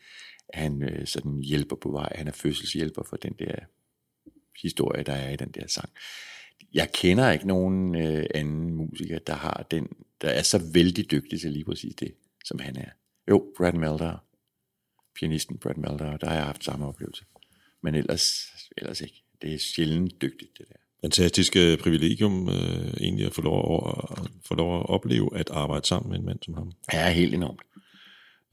[0.54, 3.54] han øh, sådan hjælper på vej, han er fødselshjælper for den der
[4.62, 5.90] historie, der er i den der sang.
[6.74, 9.88] Jeg kender ikke nogen øh, anden musiker, der har den,
[10.20, 12.14] der er så vældig dygtig til lige præcis det,
[12.44, 12.90] som han er.
[13.28, 14.24] Jo, Brad Melder,
[15.14, 17.24] pianisten Brad Melder, der har jeg haft samme oplevelse.
[17.82, 18.46] Men ellers,
[18.76, 19.24] ellers ikke.
[19.42, 24.30] Det er sjældent dygtigt, det der fantastiske privilegium øh, egentlig at få lov at, at,
[24.44, 26.72] få lov at opleve at arbejde sammen med en mand som ham.
[26.88, 27.60] er helt enormt.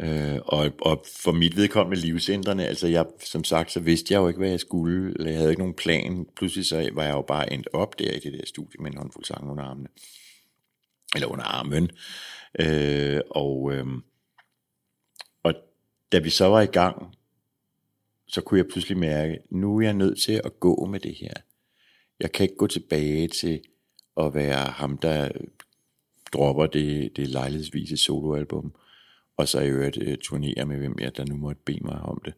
[0.02, 4.28] Øh, og, og for mit vedkommende livsændrende, altså jeg, som sagt, så vidste jeg jo
[4.28, 6.26] ikke, hvad jeg skulle, eller jeg havde ikke nogen plan.
[6.36, 8.98] Pludselig så var jeg jo bare endt op der i det der studie med en
[8.98, 9.88] håndfuld sang under armene.
[11.16, 11.92] Eller under armen.
[12.60, 13.86] Øh, og, øh,
[15.44, 15.54] og
[16.12, 17.16] da vi så var i gang,
[18.28, 21.34] så kunne jeg pludselig mærke, nu er jeg nødt til at gå med det her.
[22.22, 23.61] Jeg kan ikke gå tilbage til
[24.17, 25.30] at være ham, der
[26.34, 28.74] dropper det, det lejlighedsvise soloalbum,
[29.38, 32.22] og så i øvrigt øh, turnere med hvem jeg der nu måtte bede mig om
[32.26, 32.34] det.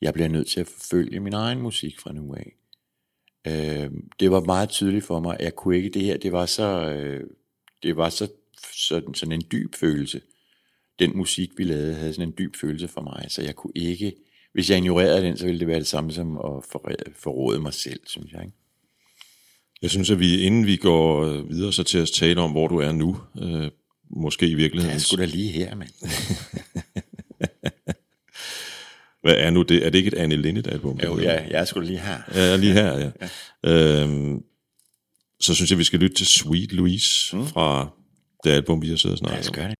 [0.00, 2.54] Jeg bliver nødt til at forfølge min egen musik fra nu af.
[3.46, 6.46] Øh, det var meget tydeligt for mig, at jeg kunne ikke det her, det var
[6.46, 7.30] så, øh,
[7.82, 8.28] det var så
[8.72, 10.20] sådan, sådan en dyb følelse.
[10.98, 14.12] Den musik, vi lavede, havde sådan en dyb følelse for mig, så jeg kunne ikke,
[14.52, 16.64] hvis jeg ignorerede den, så ville det være det samme som at
[17.14, 18.44] forråde mig selv, synes jeg.
[18.44, 18.56] Ikke?
[19.82, 22.68] Jeg synes, at vi, inden vi går øh, videre så til at tale om, hvor
[22.68, 23.70] du er nu, øh,
[24.10, 25.90] måske i Jeg virkeligheden, er sgu da lige her, mand.
[29.22, 29.86] hvad er nu det?
[29.86, 30.98] Er det ikke et Anne Linnet-album?
[31.04, 32.18] Jo, jeg, jeg er sgu da lige her.
[32.34, 33.10] Ja, lige her, ja.
[33.64, 34.02] ja.
[34.02, 34.42] Øhm,
[35.40, 37.46] så synes jeg, vi skal lytte til Sweet Louise mm.
[37.46, 37.88] fra
[38.44, 39.54] det album, vi har siddet og Lad os snakket om.
[39.54, 39.77] gøre det.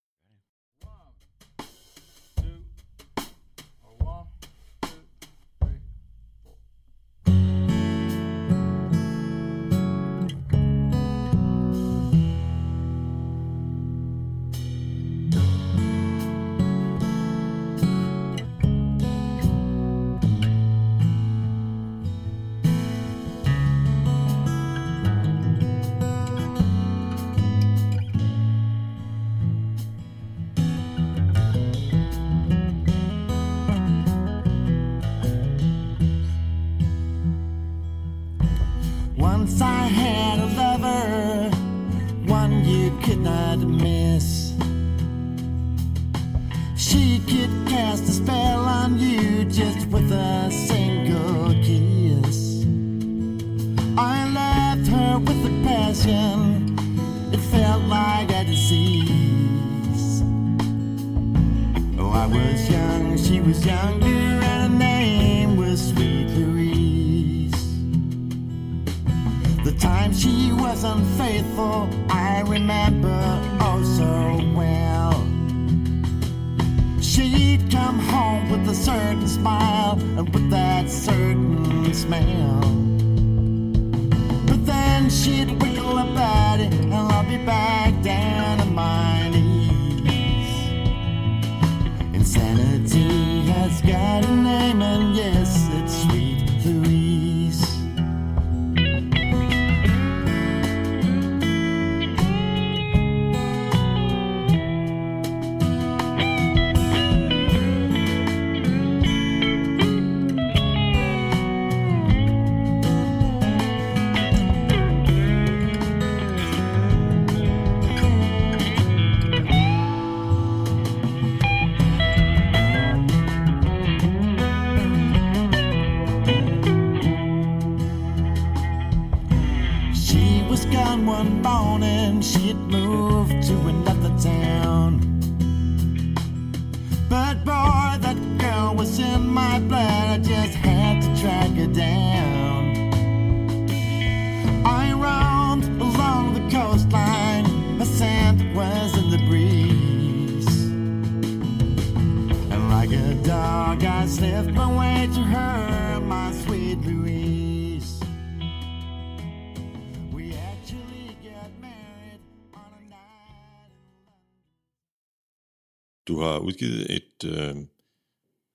[166.48, 167.56] Udgivet et øh,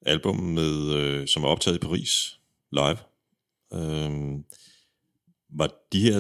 [0.06, 2.40] album, med, øh, som er optaget i Paris
[2.72, 2.98] live.
[3.74, 4.40] Øh,
[5.50, 6.20] var de her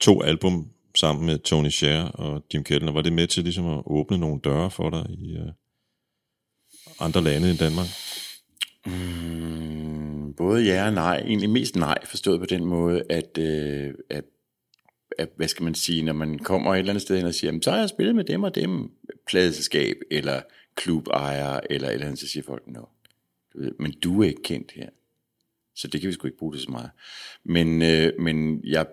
[0.00, 3.82] to album sammen med Tony Scher og Jim Kellner, var det med til ligesom at
[3.86, 5.52] åbne nogle døre for dig i øh,
[7.00, 7.86] andre lande end Danmark?
[8.86, 11.16] Mm, både ja og nej.
[11.18, 14.24] Egentlig mest nej, forstået på den måde, at, øh, at,
[15.18, 17.48] at, hvad skal man sige, når man kommer et eller andet sted hen og siger,
[17.48, 18.90] "Jamen, så har jeg spillet med dem og dem,
[19.30, 20.42] pladeselskab, eller
[20.74, 22.88] klubejer, eller et eller andet, så siger folk, nå,
[23.52, 24.88] du ved, men du er ikke kendt her.
[25.74, 26.90] Så det kan vi sgu ikke bruge det så meget.
[27.44, 28.86] Men, øh, men jeg,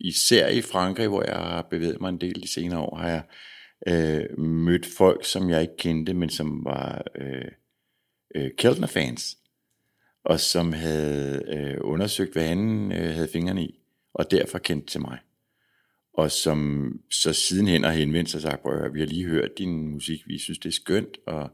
[0.00, 3.22] især i Frankrig, hvor jeg har bevæget mig en del de senere år, har jeg
[3.86, 7.44] øh, mødt folk, som jeg ikke kendte, men som var øh,
[8.34, 9.38] øh, Keltner-fans,
[10.24, 13.80] og som havde øh, undersøgt, hvad han øh, havde fingrene i,
[14.14, 15.18] og derfor kendt til mig.
[16.18, 19.88] Og som så sidenhen har henvendt sig og sagt, at vi har lige hørt din
[19.88, 21.50] musik, vi synes det er skønt, og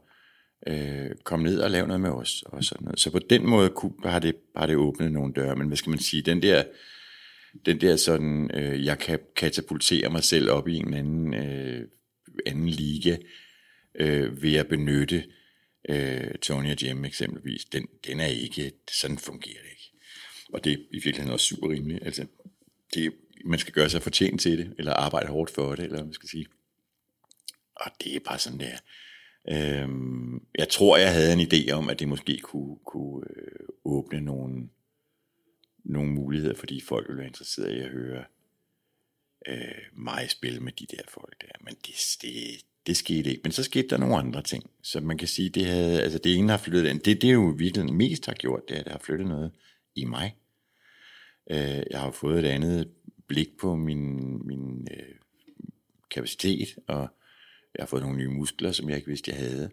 [0.67, 2.43] øh, kom ned og lav noget med os.
[2.45, 2.99] Og sådan noget.
[2.99, 5.89] Så på den måde kunne, har, det, har det åbnet nogle døre, men hvad skal
[5.89, 6.63] man sige, den der,
[7.65, 11.87] den der sådan, øh, jeg kan katapultere mig selv op i en anden, øh,
[12.45, 13.17] anden liga,
[13.99, 15.23] øh, ved at benytte
[15.89, 19.91] øh, Tony og Jim eksempelvis, den, den er ikke, sådan fungerer det ikke.
[20.53, 22.05] Og det er i virkeligheden også super rimeligt.
[22.05, 22.25] Altså,
[22.93, 23.13] det,
[23.45, 26.13] man skal gøre sig fortjent til det, eller arbejde hårdt for det, eller hvad man
[26.13, 26.45] skal sige.
[27.75, 28.77] Og det er bare sådan der.
[29.49, 34.21] Øhm, jeg tror, jeg havde en idé om, at det måske kunne, kunne øh, åbne
[34.21, 34.69] nogle,
[35.83, 38.23] nogle muligheder, fordi folk ville være interesserede i at høre
[39.47, 41.47] øh, mig spille med de der folk der.
[41.61, 43.41] Men det, det, det skete ikke.
[43.43, 44.69] Men så skete der nogle andre ting.
[44.83, 46.99] Så man kan sige, det havde, altså det ene har flyttet ind.
[46.99, 49.51] Det, det er jo virkelig mest har gjort, det er, at det har flyttet noget
[49.95, 50.35] i mig.
[51.51, 52.91] Øh, jeg har fået et andet
[53.27, 55.15] blik på min, min øh,
[56.11, 57.07] kapacitet, og
[57.75, 59.69] jeg har fået nogle nye muskler, som jeg ikke vidste, jeg havde.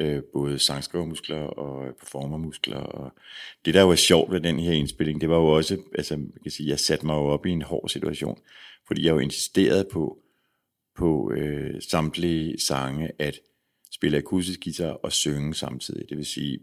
[0.00, 2.76] Øh, både sangskrivermuskler og performermuskler.
[2.76, 3.12] Og
[3.64, 6.50] det, der var sjovt ved den her indspilling, det var jo også, altså, man kan
[6.50, 8.38] sige, jeg satte mig jo op i en hård situation,
[8.86, 10.18] fordi jeg jo insisterede på,
[10.96, 13.40] på øh, samtlige sange at
[13.90, 16.08] spille akustisk guitar og synge samtidig.
[16.08, 16.60] Det vil sige,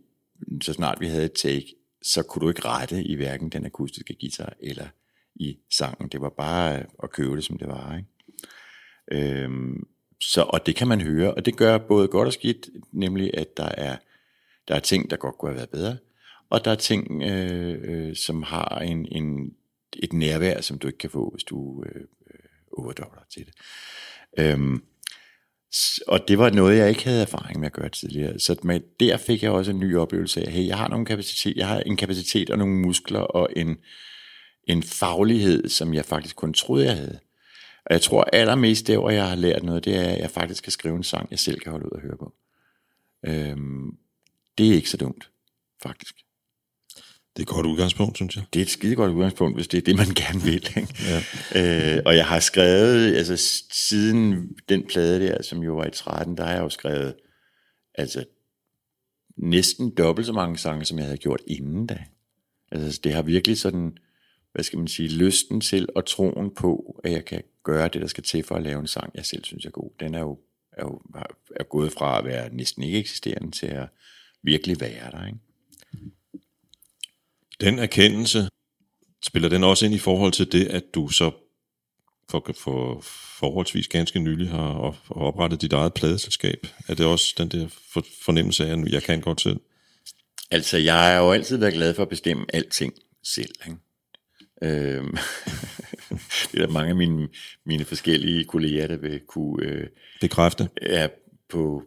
[0.61, 4.15] så snart vi havde et take, så kunne du ikke rette i hverken den akustiske
[4.19, 4.87] guitar eller
[5.35, 6.09] i sangen.
[6.09, 7.97] Det var bare øh, at købe det, som det var.
[7.97, 8.07] Ikke?
[9.11, 9.87] Øhm,
[10.21, 13.57] så, og det kan man høre, og det gør både godt og skidt, nemlig at
[13.57, 13.97] der er,
[14.67, 15.97] der er ting, der godt kunne have været bedre,
[16.49, 19.53] og der er ting, øh, øh, som har en, en,
[19.95, 22.39] et nærvær, som du ikke kan få, hvis du øh, øh,
[22.77, 23.53] overdobler til det.
[24.37, 24.83] Øhm,
[26.07, 28.39] og det var noget, jeg ikke havde erfaring med at gøre tidligere.
[28.39, 31.57] Så med, der fik jeg også en ny oplevelse af, hey, jeg har nogle kapacitet,
[31.57, 33.77] jeg har en kapacitet og nogle muskler og en,
[34.63, 37.19] en faglighed, som jeg faktisk kun troede, jeg havde.
[37.85, 40.63] Og jeg tror allermest der, hvor jeg har lært noget, det er, at jeg faktisk
[40.63, 42.33] kan skrive en sang, jeg selv kan holde ud og høre på.
[43.25, 43.97] Øhm,
[44.57, 45.29] det er ikke så dumt,
[45.83, 46.15] faktisk.
[47.37, 48.43] Det er et godt udgangspunkt, synes jeg.
[48.53, 50.67] Det er et skide godt udgangspunkt, hvis det er det, man gerne vil.
[50.77, 50.95] Ikke?
[51.53, 51.95] Ja.
[51.95, 53.37] Øh, og jeg har skrevet, altså
[53.71, 57.15] siden den plade der, som jo var i 13, der har jeg jo skrevet,
[57.95, 58.25] altså
[59.37, 62.03] næsten dobbelt så mange sange, som jeg havde gjort inden da.
[62.71, 63.97] Altså det har virkelig sådan,
[64.53, 68.07] hvad skal man sige, lysten til og troen på, at jeg kan gøre det, der
[68.07, 69.91] skal til for at lave en sang, jeg selv synes er god.
[69.99, 70.39] Den er jo,
[70.71, 71.01] er jo
[71.55, 73.87] er gået fra at være næsten ikke eksisterende til at
[74.43, 75.25] virkelig være der.
[75.25, 75.39] Ikke?
[77.61, 78.49] Den erkendelse,
[79.25, 81.31] spiller den også ind i forhold til det, at du så
[82.29, 83.01] for, for
[83.39, 86.67] forholdsvis ganske nylig har op, har oprettet dit eget pladeselskab?
[86.87, 89.59] Er det også den der for, fornemmelse af, at jeg kan godt selv?
[90.51, 92.93] Altså, jeg har jo altid været glad for at bestemme alting
[93.23, 93.55] selv.
[93.67, 93.77] Ikke?
[94.63, 95.11] Øhm,
[96.51, 97.29] det er der mange af mine,
[97.65, 99.87] mine forskellige kolleger, der vil kunne øh,
[100.21, 100.69] Bekræfte.
[100.81, 101.09] er
[101.49, 101.83] på,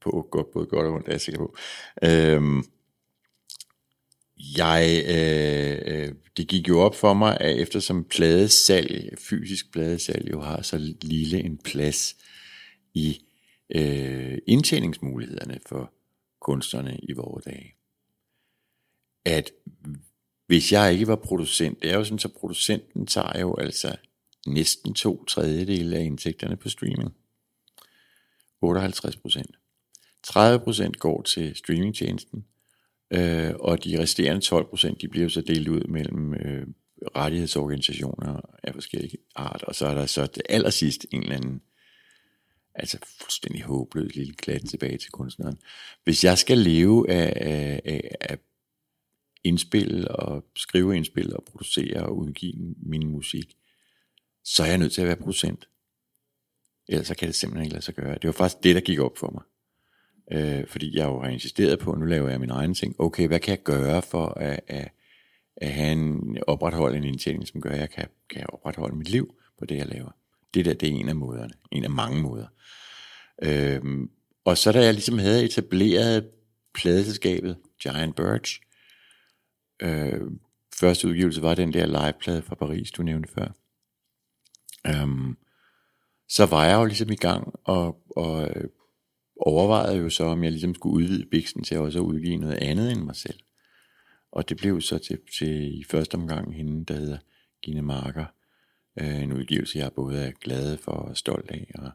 [0.00, 1.56] på godt, både godt og ondt, er jeg sikker på.
[2.04, 2.64] Øhm,
[4.58, 10.40] jeg, øh, øh, det gik jo op for mig, at eftersom pladesalg, fysisk pladesalg jo
[10.40, 12.16] har så lille en plads
[12.94, 13.24] i
[13.74, 15.92] øh, indtjeningsmulighederne for
[16.40, 17.74] kunstnerne i vores dage,
[19.24, 19.50] at
[20.54, 23.96] hvis jeg ikke var producent, det er jo sådan, så producenten tager jo altså
[24.46, 27.14] næsten to tredjedele af indtægterne på streaming.
[28.60, 29.56] 58 procent.
[30.22, 32.44] 30 procent går til streamingtjenesten,
[33.10, 36.66] øh, og de resterende 12 procent, de bliver så delt ud mellem øh,
[37.16, 41.62] rettighedsorganisationer af forskellige art, og så er der så det allersidst en eller anden,
[42.74, 45.58] altså fuldstændig håbløs lille klat tilbage til kunstneren.
[46.04, 48.38] Hvis jeg skal leve af, af, af, af
[49.44, 53.56] indspil og skrive indspil og producere og udgive min musik,
[54.44, 55.68] så er jeg nødt til at være producent.
[56.88, 58.14] Ellers så kan det simpelthen ikke lade sig gøre.
[58.14, 59.42] Det var faktisk det, der gik op for mig.
[60.32, 63.00] Øh, fordi jeg jo har insisteret på, at nu laver jeg min egen ting.
[63.00, 64.88] Okay, hvad kan jeg gøre for at, at,
[65.56, 69.34] at have en, opretholde en indtjening, som gør, at jeg kan, kan opretholde mit liv
[69.58, 70.10] på det, jeg laver.
[70.54, 71.52] Det der, det er en af måderne.
[71.72, 72.46] En af mange måder.
[73.42, 73.82] Øh,
[74.44, 76.28] og så da jeg ligesom havde etableret
[76.74, 78.60] pladeselskabet Giant Birch,
[79.82, 80.20] øh,
[80.74, 83.48] første udgivelse var den der liveplade fra Paris, du nævnte før.
[84.86, 85.36] Øhm,
[86.28, 88.68] så var jeg jo ligesom i gang og, og øh,
[89.36, 92.92] overvejede jo så, om jeg ligesom skulle udvide Bixen til også at udgive noget andet
[92.92, 93.40] end mig selv.
[94.32, 97.18] Og det blev så til, til i første omgang hende, der hedder
[97.62, 98.24] Gine Marker.
[99.00, 101.70] Øh, en udgivelse, jeg både er glad for og stolt af.
[101.74, 101.90] Og,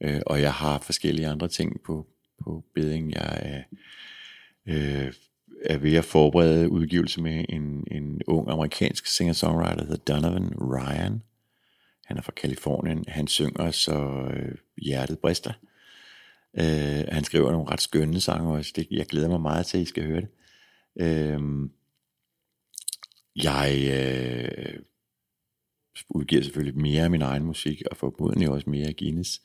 [0.00, 2.06] øh, og jeg har forskellige andre ting på,
[2.44, 3.12] på beding.
[3.12, 3.62] Jeg er,
[4.66, 5.12] øh,
[5.64, 11.22] er ved at forberede udgivelse med en, en ung amerikansk singer-songwriter, der hedder Donovan Ryan.
[12.04, 13.04] Han er fra Kalifornien.
[13.08, 15.52] Han synger, så øh, hjertet brister.
[16.58, 18.72] Øh, han skriver nogle ret skønne sange også.
[18.76, 20.28] Det, jeg glæder mig meget til, at I skal høre det.
[21.00, 21.40] Øh,
[23.36, 24.78] jeg øh,
[26.08, 29.42] udgiver selvfølgelig mere af min egen musik, og formodentlig også mere af Guinness.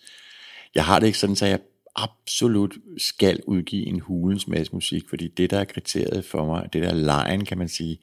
[0.76, 1.60] Jeg har det ikke sådan, at jeg
[1.98, 6.84] absolut skal udgive en hulens masse musik, fordi det, der er kriteriet for mig, det
[6.84, 8.00] der lejen, kan man sige,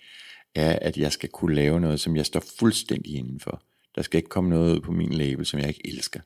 [0.55, 3.63] er, at jeg skal kunne lave noget, som jeg står fuldstændig indenfor.
[3.95, 6.21] Der skal ikke komme noget ud på min label, som jeg ikke elsker.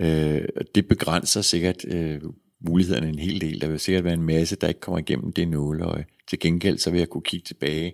[0.00, 2.20] Øh, det begrænser sikkert øh,
[2.60, 3.60] mulighederne en hel del.
[3.60, 6.04] Der vil sikkert være en masse, der ikke kommer igennem det nåleøje.
[6.28, 7.92] Til gengæld så vil jeg kunne kigge tilbage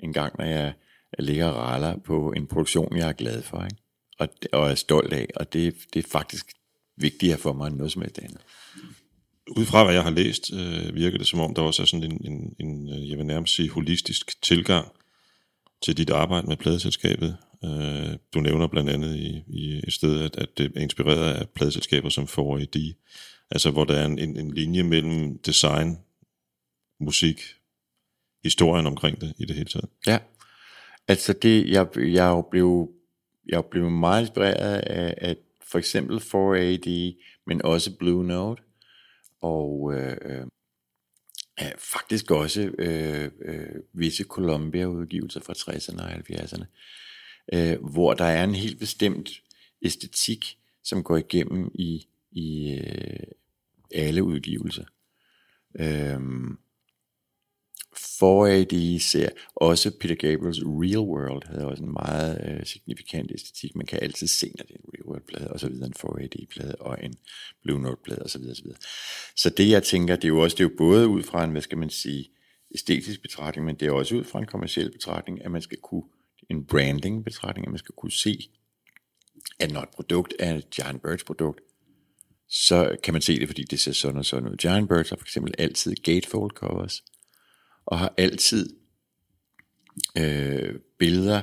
[0.00, 0.72] en gang, når jeg
[1.18, 3.76] ligger og raller på en produktion, jeg er glad for, ikke?
[4.18, 5.28] Og, og er stolt af.
[5.36, 6.46] Og det, det er faktisk
[6.96, 8.40] vigtigere for mig end noget som helst andet.
[9.56, 12.12] Ud fra hvad jeg har læst, øh, virker det som om, der også er sådan
[12.12, 14.88] en, en, en, øh, jeg vil nærmest sige, holistisk tilgang
[15.82, 17.36] til dit arbejde med pladeselskabet.
[17.64, 21.48] Øh, du nævner blandt andet i, i et sted, at, at det er inspireret af
[21.48, 22.94] pladeselskaber som 4AD,
[23.50, 25.98] altså hvor der er en, en, en linje mellem design,
[27.00, 27.40] musik,
[28.44, 29.88] historien omkring det i det hele taget.
[30.06, 30.18] Ja,
[31.08, 32.88] altså det, jeg, jeg blevet,
[33.48, 35.38] jeg blevet meget inspireret af, at
[35.72, 36.88] for eksempel 4AD,
[37.46, 38.62] men også Blue Note,
[39.40, 40.46] og øh,
[41.60, 46.64] øh, faktisk også øh, øh, visse Columbia-udgivelser fra 60'erne og 70'erne,
[47.52, 49.30] øh, hvor der er en helt bestemt
[49.82, 53.26] æstetik, som går igennem i, i øh,
[53.94, 54.84] alle udgivelser.
[55.80, 56.20] Øh,
[57.96, 63.76] 4AD ser også Peter Gabriels Real World havde også en meget øh, signifikant æstetik.
[63.76, 65.94] Man kan altid se, når det er en Real World plade, og så videre en
[65.96, 67.14] 4AD plade og en
[67.62, 68.78] Blue Note plade og så videre, så videre.
[69.36, 71.50] Så det jeg tænker, det er jo også det er jo både ud fra en,
[71.50, 72.30] hvad skal man sige,
[72.74, 76.04] æstetisk betragtning, men det er også ud fra en kommersiel betragtning, at man skal kunne,
[76.50, 78.50] en branding betragtning, at man skal kunne se,
[79.58, 81.60] at når et produkt er et Giant Birds produkt,
[82.48, 84.56] så kan man se det, fordi det ser sådan og sådan ud.
[84.56, 87.04] Giant Birds har for eksempel altid gatefold covers,
[87.86, 88.76] og har altid
[90.18, 91.42] øh, billeder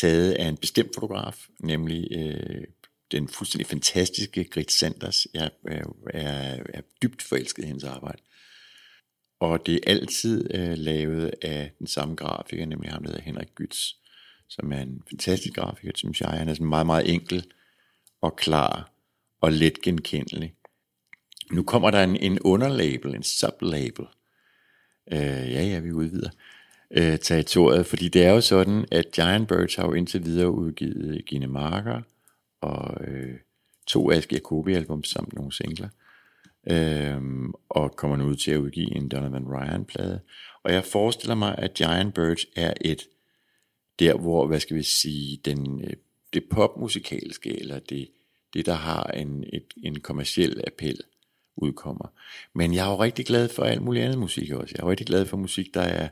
[0.00, 2.64] taget af en bestemt fotograf, nemlig øh,
[3.12, 5.26] den fuldstændig fantastiske Grit Sanders.
[5.34, 8.22] Jeg er, er, er dybt forelsket i hendes arbejde.
[9.40, 13.54] Og det er altid øh, lavet af den samme grafiker, nemlig ham, der hedder Henrik
[13.54, 13.96] Gyts,
[14.48, 16.30] som er en fantastisk grafiker, synes jeg.
[16.30, 17.52] Han er sådan meget, meget enkel
[18.20, 18.92] og klar
[19.40, 20.54] og let genkendelig.
[21.52, 24.06] Nu kommer der en, en underlabel, en sublabel,
[25.12, 26.30] Øh, ja, ja, vi udvider
[26.90, 31.24] øh, territoriet, fordi det er jo sådan, at Giant Birds har jo indtil videre udgivet
[31.26, 32.02] Gine Marker
[32.60, 33.34] og øh,
[33.86, 35.88] to Ask Jacobi album samt nogle singler,
[36.70, 37.22] øh,
[37.68, 40.20] og kommer nu ud til at udgive en Donovan Ryan plade.
[40.62, 43.02] Og jeg forestiller mig, at Giant Birds er et
[43.98, 45.92] der, hvor, hvad skal vi sige, den, øh,
[46.32, 48.08] det popmusikalske, eller det,
[48.54, 51.00] det der har en, et, en kommersiel appel,
[51.62, 52.12] udkommer.
[52.54, 54.74] Men jeg er jo rigtig glad for alt muligt andet musik også.
[54.78, 56.08] Jeg er rigtig glad for musik, der er,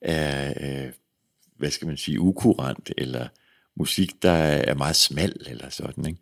[0.00, 0.92] er øh,
[1.58, 3.28] hvad skal man sige, ukurant, eller
[3.76, 6.20] musik, der er meget smal, eller sådan, ikke?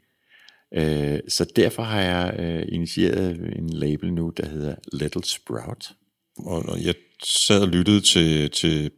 [0.75, 5.93] Øh, så derfor har jeg øh, initieret en label nu, der hedder Little Sprout.
[6.37, 6.95] Og, og jeg
[7.25, 8.91] sad og lyttede til, til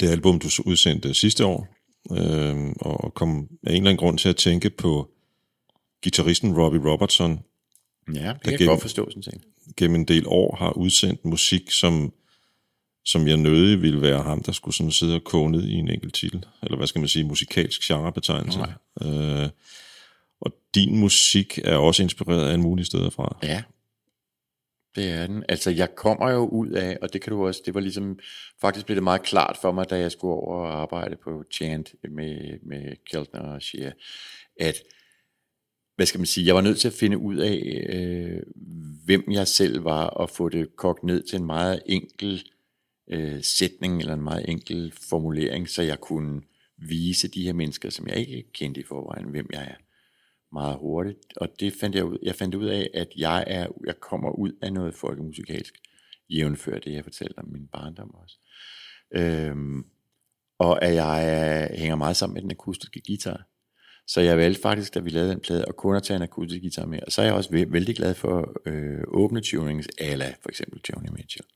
[0.00, 1.68] det album, du udsendte sidste år,
[2.12, 5.10] øh, og kom af en eller anden grund til at tænke på
[6.02, 7.40] gitarristen Robbie Robertson,
[8.14, 9.40] Ja, det kan jeg gennem- godt forstå, sådan set.
[9.76, 12.12] gennem en del år har udsendt musik, som,
[13.04, 15.88] som jeg nødig ville være ham, der skulle sådan sidde og koge ned i en
[15.88, 16.44] enkelt titel.
[16.62, 18.58] Eller hvad skal man sige, musikalsk genrebetegnelse.
[19.02, 19.48] Øh,
[20.40, 23.38] og din musik er også inspireret af en mulig steder fra.
[23.42, 23.62] Ja,
[24.96, 25.44] det er den.
[25.48, 28.18] Altså, jeg kommer jo ud af, og det kan du også, det var ligesom,
[28.60, 31.94] faktisk blev det meget klart for mig, da jeg skulle over og arbejde på Chant
[32.10, 33.90] med, med Keltner og Shea,
[34.60, 34.74] at,
[35.98, 38.42] hvad skal man sige, jeg var nødt til at finde ud af, øh,
[39.04, 42.44] hvem jeg selv var, og få det kogt ned til en meget enkel
[43.10, 46.42] øh, sætning, eller en meget enkel formulering, så jeg kunne
[46.76, 49.74] vise de her mennesker, som jeg ikke kendte i forvejen, hvem jeg er
[50.52, 54.00] meget hurtigt, og det fandt jeg ud, jeg fandt ud af, at jeg, er, jeg
[54.00, 55.74] kommer ud af noget folkemusikalsk,
[56.30, 58.38] jævnfør det, jeg fortalte om min barndom også.
[59.14, 59.86] Øhm,
[60.58, 63.48] og at jeg hænger meget sammen med den akustiske guitar.
[64.08, 66.60] Så jeg valgte faktisk, da vi lavede den plade, at kun at tage en akustisk
[66.62, 66.98] guitar med.
[67.06, 70.80] Og så er jeg også væ- vældig glad for øh, åbne tunings, ala for eksempel
[70.90, 71.46] Joni Mitchell.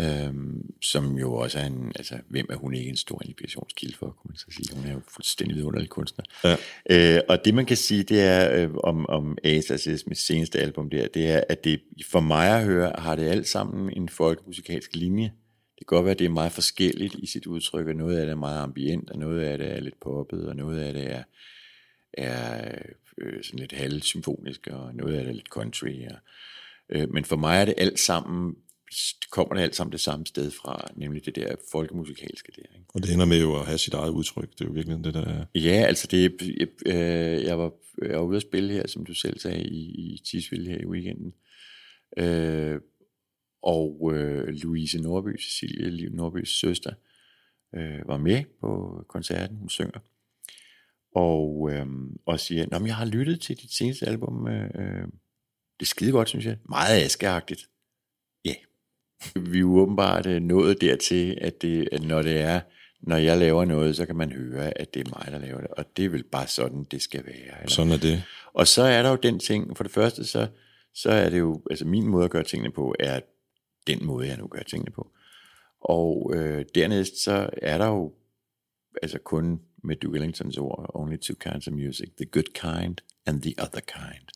[0.00, 4.06] Øhm, som jo også er en, altså hvem er hun ikke en stor inspirationskilde for,
[4.06, 4.76] kunne man så sige.
[4.76, 6.24] Hun er jo fuldstændig vidunderlig kunstner.
[6.44, 6.56] Ja.
[6.90, 10.90] Øh, og det man kan sige, det er øh, om, om Aces mit seneste album
[10.90, 11.80] der, det er, at det
[12.10, 15.32] for mig at høre, har det alt sammen en folkemusikalsk linje.
[15.78, 18.26] Det kan godt være, at det er meget forskelligt i sit udtryk, og noget af
[18.26, 21.12] det er meget ambient, og noget af det er lidt poppet, og noget af det
[21.12, 21.22] er,
[22.12, 22.78] er
[23.18, 26.06] øh, sådan lidt halvsymfonisk, og noget af det er lidt country.
[26.10, 26.18] Og,
[26.88, 28.56] øh, men for mig er det alt sammen,
[29.30, 32.78] kommer det alt sammen det samme sted fra, nemlig det der folkemusikalske der.
[32.78, 32.86] Ikke?
[32.94, 34.52] Og det ender med jo at have sit eget udtryk.
[34.52, 35.44] Det er jo virkelig det, der er...
[35.54, 37.72] Ja, altså det, jeg, øh, jeg, var,
[38.02, 40.86] jeg var ude at spille her, som du selv sagde, i, i Tisvilde her i
[40.86, 41.32] weekenden.
[42.18, 42.80] Øh,
[43.66, 46.92] og øh, Louise Nordby, Cecilie Liv Nordbys søster,
[47.74, 49.98] øh, var med på koncerten, hun synger.
[51.14, 51.86] Og, øh,
[52.26, 55.02] og siger, Nå, men jeg har lyttet til dit seneste album, øh, øh,
[55.80, 56.56] det er skide godt, synes jeg.
[56.68, 57.68] Meget askeagtigt.
[58.44, 58.54] Ja.
[59.50, 62.60] Vi er jo åbenbart øh, nået dertil, at, det, at når det er,
[63.00, 65.70] når jeg laver noget, så kan man høre, at det er mig, der laver det.
[65.70, 67.60] Og det er vel bare sådan, det skal være.
[67.60, 67.68] Eller?
[67.68, 68.22] Sådan er det.
[68.54, 70.46] Og så er der jo den ting, for det første, så,
[70.94, 73.20] så er det jo, altså min måde at gøre tingene på, er
[73.86, 75.10] den måde, jeg nu gør tingene på.
[75.80, 78.12] Og øh, dernæst, så er der jo,
[79.02, 83.42] altså kun med Duke Ellingtons ord, only two kinds of music, the good kind and
[83.42, 84.28] the other kind.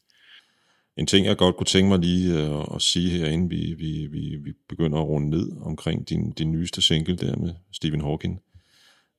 [0.96, 4.06] En ting, jeg godt kunne tænke mig lige at, at sige her, inden vi, vi,
[4.06, 8.40] vi, vi begynder at runde ned omkring din, din nyeste single der med Stephen Hawking.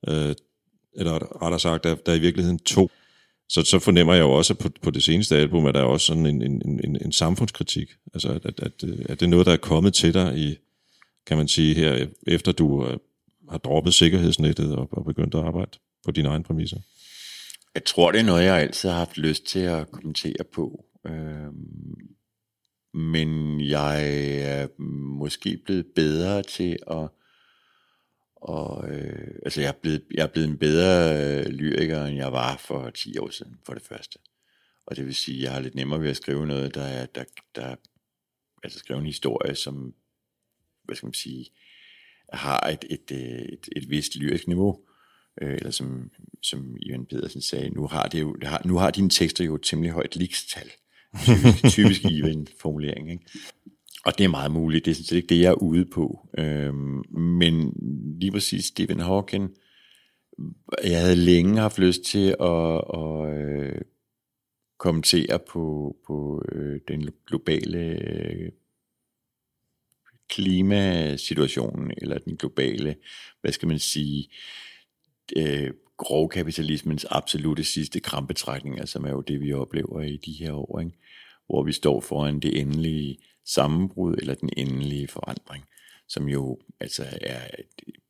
[0.07, 0.35] Øh,
[0.93, 2.89] eller rettere sagt, der, der er i virkeligheden to.
[3.51, 6.05] Så, så fornemmer jeg jo også på, på det seneste album, at der er også
[6.05, 7.89] sådan en, en, en, en samfundskritik.
[8.13, 10.57] Altså, at, at, at, at øh, det er noget, der er kommet til dig i,
[11.27, 12.97] kan man sige, her, efter du øh,
[13.49, 15.71] har droppet sikkerhedsnettet og, og begyndt at arbejde
[16.05, 16.77] på dine egne præmisser.
[17.75, 20.85] Jeg tror, det er noget, jeg altid har haft lyst til at kommentere på.
[21.07, 22.07] Øhm,
[22.93, 24.09] men jeg
[24.41, 24.67] er
[25.19, 27.07] måske blevet bedre til at...
[28.41, 32.31] Og, øh, altså jeg er, blevet, jeg er blevet en bedre øh, lyriker, end jeg
[32.31, 34.19] var for 10 år siden, for det første.
[34.85, 37.05] Og det vil sige, at jeg har lidt nemmere ved at skrive noget, der er,
[37.05, 37.23] der,
[37.55, 37.75] der,
[38.63, 39.93] altså skrive en historie, som,
[40.83, 41.45] hvad skal man sige,
[42.33, 44.79] har et, et, et, et, et vist lyrisk niveau
[45.41, 46.11] øh, eller som,
[46.41, 49.61] som Ivan Pedersen sagde, nu har, det jo, har, nu har dine tekster jo et
[49.63, 50.71] temmelig højt likstal.
[51.25, 53.11] Typisk, typisk Ivan-formulering.
[53.11, 53.25] Ikke?
[54.05, 56.29] Og det er meget muligt, det er sådan set ikke det, jeg er ude på.
[56.37, 57.73] Øhm, men
[58.19, 59.49] lige præcis Stephen Hawking,
[60.83, 63.81] jeg havde længe haft lyst til at, at øh,
[64.77, 68.51] kommentere på, på øh, den globale øh,
[70.29, 72.95] klimasituationen, eller den globale,
[73.41, 74.29] hvad skal man sige,
[75.37, 80.79] øh, grovkapitalismens absolute sidste krampetrækninger, som er jo det, vi oplever i de her år,
[80.79, 80.97] ikke?
[81.45, 85.63] hvor vi står foran det endelige sammenbrud, eller den endelige forandring,
[86.07, 87.41] som jo altså er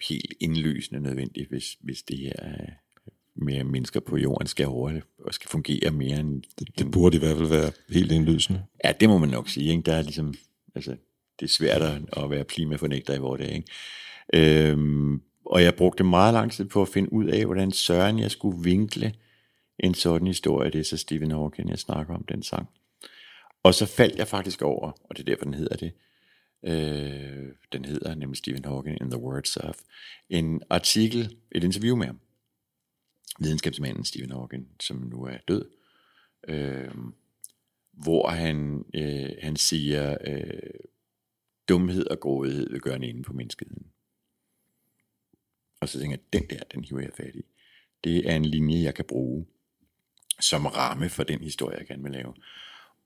[0.10, 2.68] helt indlysende nødvendigt, hvis, hvis det her øh,
[3.36, 6.44] med mennesker på jorden skal over og skal fungere mere end...
[6.78, 8.64] Det burde i hvert fald være helt indlysende.
[8.86, 9.72] Ja, det må man nok sige.
[9.72, 9.82] Ikke?
[9.82, 10.34] Der er ligesom,
[10.76, 10.92] altså,
[11.40, 11.82] det er svært
[12.18, 13.56] at være klimafornægter i vores dag.
[13.56, 14.70] Ikke?
[14.70, 18.32] Øhm, og jeg brugte meget lang tid på at finde ud af, hvordan søren jeg
[18.32, 19.14] skulle vinkle
[19.80, 20.72] en sådan historie.
[20.72, 22.68] Det er så Stephen Hawking, jeg snakker om den sang.
[23.64, 25.94] Og så faldt jeg faktisk over, og det er derfor, den hedder det,
[26.64, 29.78] øh, den hedder nemlig Stephen Hawking in the Words of,
[30.30, 32.20] en artikel, et interview med ham,
[33.40, 35.70] videnskabsmanden Stephen Hawking, som nu er død,
[36.48, 36.96] øh,
[37.92, 40.80] hvor han, øh, han siger, øh,
[41.70, 43.88] dumhed og grådighed vil gøre en ende på menneskeheden.
[45.82, 47.46] Og så tænker jeg, den der, den hiver jeg fat i.
[48.04, 49.46] Det er en linje, jeg kan bruge
[50.40, 52.34] som ramme for den historie, jeg gerne vil lave.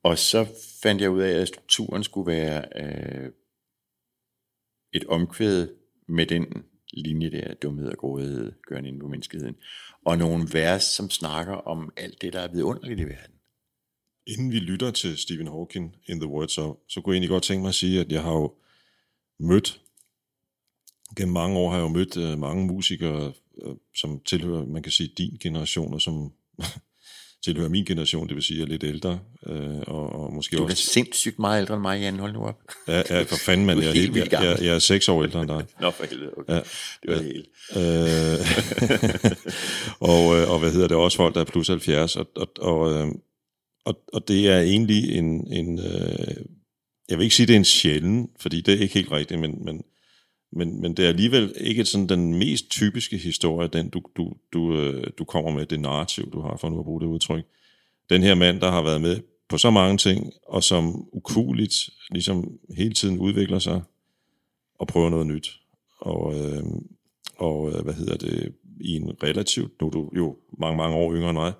[0.06, 0.46] Og så
[0.82, 3.32] fandt jeg ud af, at strukturen skulle være øh,
[4.92, 5.68] et omkvæd
[6.08, 9.56] med den linje der, dumhed og grådighed, gør ind på menneskeheden.
[10.04, 13.34] Og nogle vers, som snakker om alt det, der er vidunderligt i verden.
[14.26, 17.44] Inden vi lytter til Stephen Hawking in the Words of, så kunne jeg egentlig godt
[17.44, 18.54] tænke mig at sige, at jeg har jo
[19.38, 19.80] mødt,
[21.16, 24.92] gennem mange år har jeg jo mødt øh, mange musikere, øh, som tilhører, man kan
[24.92, 26.32] sige, din generation, og som
[27.46, 30.62] tilhører min generation, det vil sige, jeg er lidt ældre, øh, og, og måske Du
[30.62, 30.82] er også...
[30.82, 32.60] sindssygt meget ældre end mig, Jan, hold nu op.
[32.88, 34.78] Ja, ja, for fanden, man, Du er jeg, er helt helt, jeg, jeg, jeg er
[34.78, 35.64] seks år ældre end dig.
[35.80, 36.52] Nå, for helvede, okay.
[36.52, 36.60] Ja.
[37.02, 37.44] Det var det hele.
[37.76, 38.38] Øh,
[40.12, 42.92] og, øh, og hvad hedder det, også folk, der er plus 70, og, og, og,
[42.92, 43.08] øh,
[43.84, 46.36] og, og det er egentlig en, en øh,
[47.08, 49.64] jeg vil ikke sige, det er en sjælden, fordi det er ikke helt rigtigt, men,
[49.64, 49.82] men,
[50.52, 54.76] men, men det er alligevel ikke sådan den mest typiske historie, den du, du, du,
[54.76, 57.44] øh, du kommer med, det narrativ, du har, for nu at bruge det udtryk.
[58.10, 61.74] Den her mand, der har været med på så mange ting, og som ukuligt
[62.10, 63.82] ligesom hele tiden udvikler sig
[64.78, 65.60] og prøver noget nyt.
[65.98, 66.64] Og, øh,
[67.36, 71.14] og øh, hvad hedder det, i en relativt, nu er du jo mange, mange år
[71.14, 71.52] yngre end mig,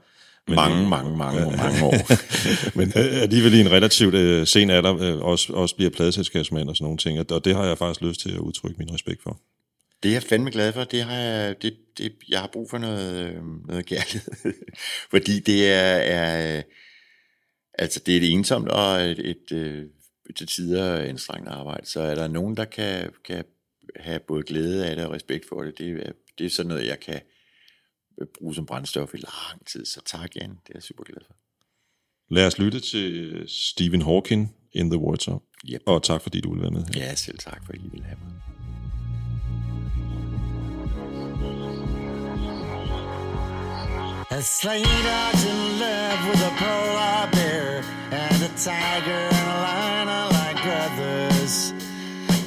[0.49, 1.95] men, Mange, mange, mange, mange år.
[2.79, 6.77] men øh, alligevel i en relativt øh, sen alder øh, også, også bliver pladeselskabsmand og
[6.77, 9.41] sådan nogle ting, og- det har jeg faktisk lyst til at udtrykke min respekt for.
[10.03, 10.85] Det er jeg fandme glad for.
[10.85, 14.53] Det har jeg, det, det, jeg har brug for noget, øh, noget kærlighed.
[15.15, 16.63] Fordi det er, er,
[17.79, 19.85] altså det er et ensomt og et, et, øh,
[20.37, 21.87] til tider anstrengende arbejde.
[21.87, 23.45] Så er der nogen, der kan, kan
[23.97, 25.79] have både glæde af det og respekt for det.
[25.79, 27.21] Det er, det er sådan noget, jeg kan
[28.39, 29.85] bruge som brændstof i lang tid.
[29.85, 30.51] Så tak, Jan.
[30.51, 31.35] Det er jeg super glad for.
[32.35, 35.41] Lad os lytte til Stephen Hawking in the Words of,
[35.73, 35.83] Yep.
[35.87, 36.85] og tak fordi du ville være med.
[36.95, 37.01] her.
[37.07, 38.33] Ja, selv tak, for at I vil have mig.
[44.31, 45.53] A slater to
[45.85, 51.73] live with a polar bear and a tiger and a lion are like brothers.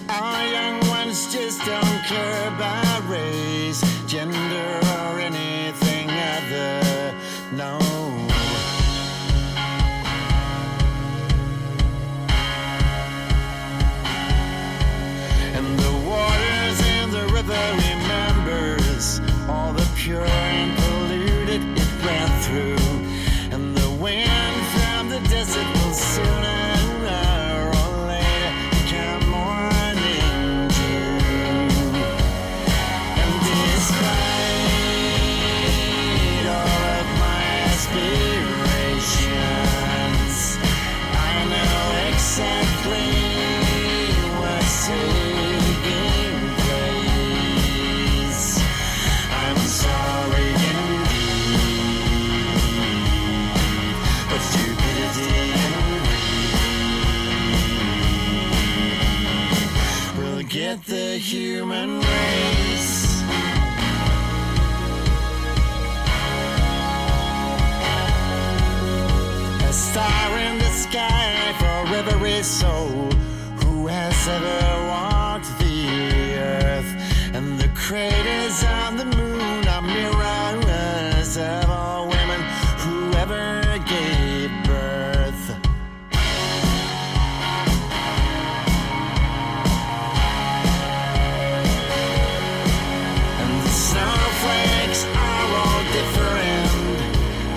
[0.10, 4.80] Our young ones just don't care about race, gender,
[72.40, 73.12] for soul
[73.62, 76.92] who has ever walked the earth.
[77.34, 82.42] And the craters on the moon are mirrors of all women
[82.84, 83.62] who ever
[83.94, 85.46] gave birth.
[93.42, 96.72] And the snowflakes are all different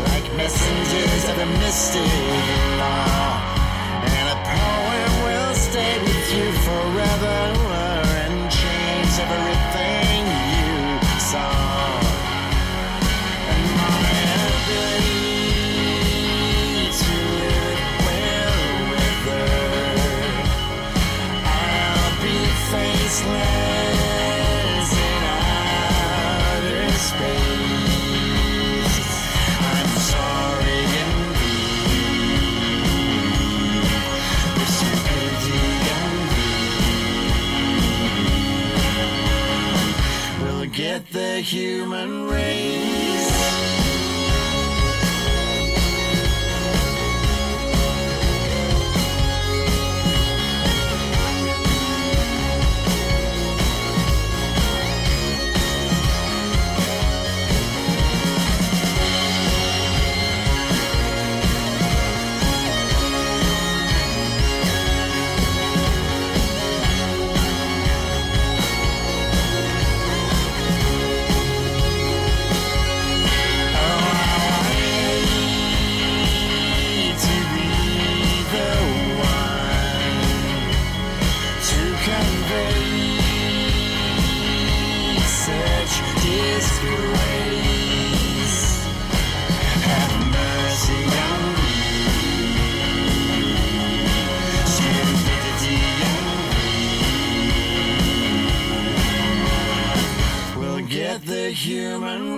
[0.08, 3.21] like messengers of a mystic
[41.42, 42.81] human race.
[101.64, 102.31] Human race.